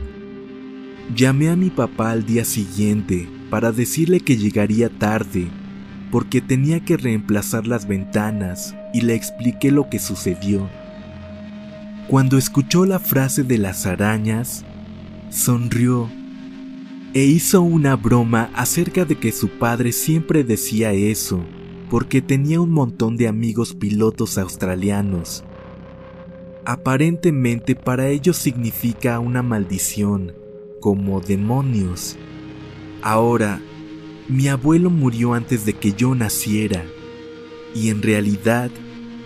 Llamé 1.17 1.49
a 1.49 1.57
mi 1.57 1.71
papá 1.71 2.13
al 2.13 2.25
día 2.25 2.45
siguiente 2.45 3.29
para 3.51 3.73
decirle 3.73 4.21
que 4.21 4.37
llegaría 4.37 4.89
tarde 4.89 5.49
porque 6.13 6.41
tenía 6.41 6.85
que 6.85 6.97
reemplazar 6.97 7.67
las 7.67 7.89
ventanas 7.89 8.77
y 8.95 9.01
le 9.01 9.17
expliqué 9.17 9.73
lo 9.73 9.91
que 9.91 9.99
sucedió. 9.99 10.71
Cuando 12.07 12.39
escuchó 12.39 12.87
la 12.87 13.01
frase 13.01 13.43
de 13.43 13.59
las 13.59 13.85
arañas, 13.87 14.65
sonrió 15.31 16.09
e 17.15 17.25
hizo 17.25 17.63
una 17.63 17.97
broma 17.97 18.51
acerca 18.55 19.05
de 19.05 19.17
que 19.19 19.33
su 19.33 19.49
padre 19.49 19.93
siempre 19.93 20.45
decía 20.45 20.93
eso, 20.93 21.41
porque 21.91 22.21
tenía 22.21 22.61
un 22.61 22.71
montón 22.71 23.17
de 23.17 23.29
amigos 23.29 23.75
pilotos 23.75 24.39
australianos. 24.39 25.45
Aparentemente 26.65 27.75
para 27.75 28.09
ellos 28.09 28.37
significa 28.37 29.21
una 29.21 29.43
maldición, 29.43 30.33
como 30.81 31.21
demonios. 31.21 32.17
Ahora, 33.03 33.61
mi 34.29 34.49
abuelo 34.49 34.91
murió 34.91 35.35
antes 35.35 35.65
de 35.65 35.75
que 35.75 35.93
yo 35.93 36.15
naciera, 36.15 36.85
y 37.75 37.91
en 37.91 38.03
realidad 38.03 38.71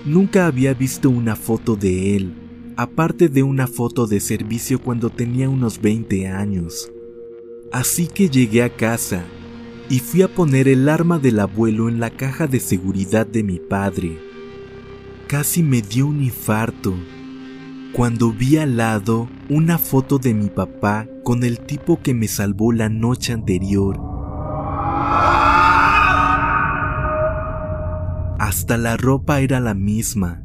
nunca 0.05 0.47
había 0.47 0.75
visto 0.75 1.09
una 1.09 1.35
foto 1.35 1.77
de 1.77 2.17
él, 2.17 2.35
aparte 2.77 3.29
de 3.29 3.43
una 3.43 3.67
foto 3.67 4.07
de 4.07 4.21
servicio 4.21 4.81
cuando 4.81 5.11
tenía 5.11 5.49
unos 5.49 5.81
20 5.81 6.29
años. 6.29 6.91
Así 7.73 8.09
que 8.09 8.29
llegué 8.29 8.65
a 8.65 8.75
casa 8.75 9.23
y 9.89 10.01
fui 10.01 10.23
a 10.23 10.29
poner 10.29 10.67
el 10.67 10.89
arma 10.89 11.21
del 11.21 11.39
abuelo 11.39 11.89
en 11.89 12.01
la 12.01 12.11
caja 12.11 12.49
de 12.49 12.59
seguridad 12.59 13.29
de 13.29 13.45
mi 13.45 13.61
padre. 13.61 14.19
Casi 15.29 15.63
me 15.63 15.81
dio 15.81 16.09
un 16.09 16.21
infarto 16.21 16.95
cuando 17.93 18.33
vi 18.33 18.57
al 18.57 18.77
lado 18.77 19.29
una 19.49 19.79
foto 19.79 20.19
de 20.19 20.35
mi 20.35 20.49
papá 20.49 21.07
con 21.23 21.45
el 21.45 21.61
tipo 21.61 22.03
que 22.03 22.13
me 22.13 22.27
salvó 22.27 22.73
la 22.73 22.89
noche 22.89 23.33
anterior. 23.33 24.01
Hasta 28.41 28.79
la 28.79 28.97
ropa 28.97 29.41
era 29.43 29.61
la 29.61 29.75
misma. 29.75 30.43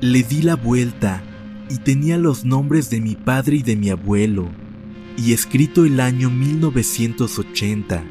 Le 0.00 0.22
di 0.22 0.42
la 0.42 0.54
vuelta 0.54 1.20
y 1.68 1.78
tenía 1.78 2.16
los 2.16 2.44
nombres 2.44 2.90
de 2.90 3.00
mi 3.00 3.16
padre 3.16 3.56
y 3.56 3.62
de 3.64 3.74
mi 3.74 3.90
abuelo 3.90 4.67
y 5.18 5.32
escrito 5.32 5.84
el 5.84 5.98
año 5.98 6.30
1980. 6.30 8.04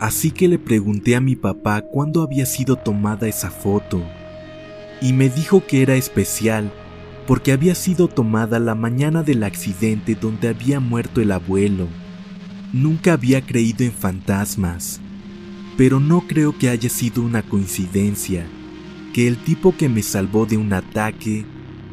Así 0.00 0.30
que 0.30 0.48
le 0.48 0.58
pregunté 0.58 1.16
a 1.16 1.20
mi 1.20 1.36
papá 1.36 1.82
cuándo 1.82 2.22
había 2.22 2.46
sido 2.46 2.76
tomada 2.76 3.28
esa 3.28 3.50
foto, 3.50 4.02
y 5.02 5.12
me 5.12 5.28
dijo 5.28 5.66
que 5.66 5.82
era 5.82 5.94
especial 5.94 6.72
porque 7.26 7.52
había 7.52 7.74
sido 7.74 8.08
tomada 8.08 8.58
la 8.58 8.74
mañana 8.74 9.22
del 9.22 9.44
accidente 9.44 10.14
donde 10.14 10.48
había 10.48 10.80
muerto 10.80 11.20
el 11.20 11.30
abuelo. 11.30 11.88
Nunca 12.72 13.12
había 13.12 13.42
creído 13.42 13.84
en 13.84 13.92
fantasmas, 13.92 14.98
pero 15.76 16.00
no 16.00 16.22
creo 16.26 16.56
que 16.56 16.70
haya 16.70 16.88
sido 16.88 17.22
una 17.22 17.42
coincidencia 17.42 18.46
que 19.12 19.28
el 19.28 19.36
tipo 19.36 19.76
que 19.76 19.90
me 19.90 20.02
salvó 20.02 20.46
de 20.46 20.56
un 20.56 20.72
ataque 20.72 21.44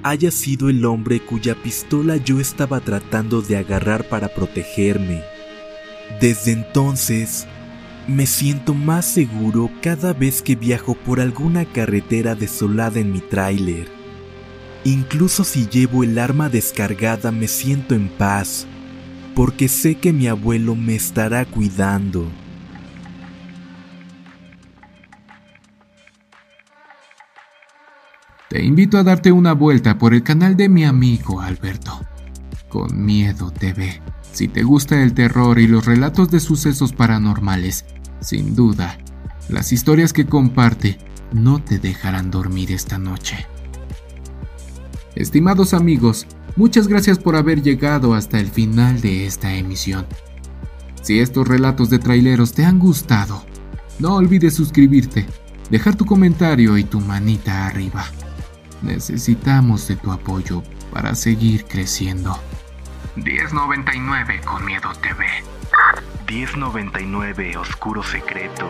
haya 0.04 0.32
sido 0.32 0.70
el 0.70 0.86
hombre 0.86 1.20
cuya 1.20 1.56
pistola 1.56 2.18
yo 2.18 2.40
estaba 2.40 2.80
tratando 2.80 3.42
de 3.42 3.58
agarrar 3.58 4.08
para 4.08 4.30
protegerme. 4.30 5.24
Desde 6.22 6.52
entonces, 6.52 7.48
me 8.08 8.26
siento 8.26 8.74
más 8.74 9.06
seguro 9.06 9.70
cada 9.82 10.14
vez 10.14 10.42
que 10.42 10.56
viajo 10.56 10.96
por 10.96 11.20
alguna 11.20 11.66
carretera 11.66 12.36
desolada 12.36 13.00
en 13.00 13.12
mi 13.12 13.20
tráiler. 13.20 13.88
Incluso 14.84 15.44
si 15.44 15.68
llevo 15.68 16.04
el 16.04 16.18
arma 16.18 16.50
descargada 16.50 17.32
me 17.32 17.48
siento 17.48 17.94
en 17.94 18.08
paz, 18.08 18.66
porque 19.36 19.68
sé 19.68 19.96
que 19.96 20.14
mi 20.14 20.28
abuelo 20.28 20.76
me 20.76 20.96
estará 20.96 21.46
cuidando. 21.46 22.28
Te 28.50 28.66
invito 28.66 28.98
a 28.98 29.04
darte 29.04 29.32
una 29.32 29.54
vuelta 29.54 30.00
por 30.00 30.16
el 30.16 30.24
canal 30.24 30.58
de 30.58 30.70
mi 30.70 30.84
amigo 30.84 31.40
Alberto. 31.40 32.02
Con 32.68 33.06
Miedo 33.06 33.52
TV. 33.52 34.02
Si 34.32 34.48
te 34.48 34.64
gusta 34.64 35.04
el 35.04 35.14
terror 35.14 35.60
y 35.60 35.68
los 35.68 35.86
relatos 35.86 36.32
de 36.32 36.40
sucesos 36.40 36.92
paranormales, 36.92 37.86
sin 38.22 38.56
duda, 38.56 38.98
las 39.50 39.72
historias 39.72 40.14
que 40.14 40.26
comparte 40.26 40.98
no 41.32 41.64
te 41.64 41.78
dejarán 41.78 42.32
dormir 42.32 42.72
esta 42.72 42.98
noche. 42.98 43.46
Estimados 45.14 45.76
amigos, 45.76 46.26
muchas 46.56 46.88
gracias 46.88 47.20
por 47.20 47.36
haber 47.36 47.62
llegado 47.62 48.16
hasta 48.16 48.40
el 48.40 48.48
final 48.48 49.00
de 49.00 49.28
esta 49.28 49.54
emisión. 49.54 50.08
Si 51.04 51.20
estos 51.20 51.48
relatos 51.48 51.92
de 51.92 52.00
traileros 52.00 52.54
te 52.54 52.66
han 52.66 52.80
gustado, 52.80 53.46
no 54.00 54.16
olvides 54.16 54.56
suscribirte, 54.56 55.28
dejar 55.70 55.96
tu 55.96 56.06
comentario 56.06 56.80
y 56.80 56.84
tu 56.84 57.00
manita 57.00 57.68
arriba. 57.68 58.06
Necesitamos 58.82 59.88
de 59.88 59.96
tu 59.96 60.12
apoyo 60.12 60.63
para 60.92 61.15
seguir 61.15 61.65
creciendo. 61.65 62.39
1099 63.15 64.42
con 64.46 64.65
Miedo 64.65 64.92
TV. 65.02 65.26
1099 66.28 67.58
Oscuro 67.58 68.04
Secreto. 68.04 68.70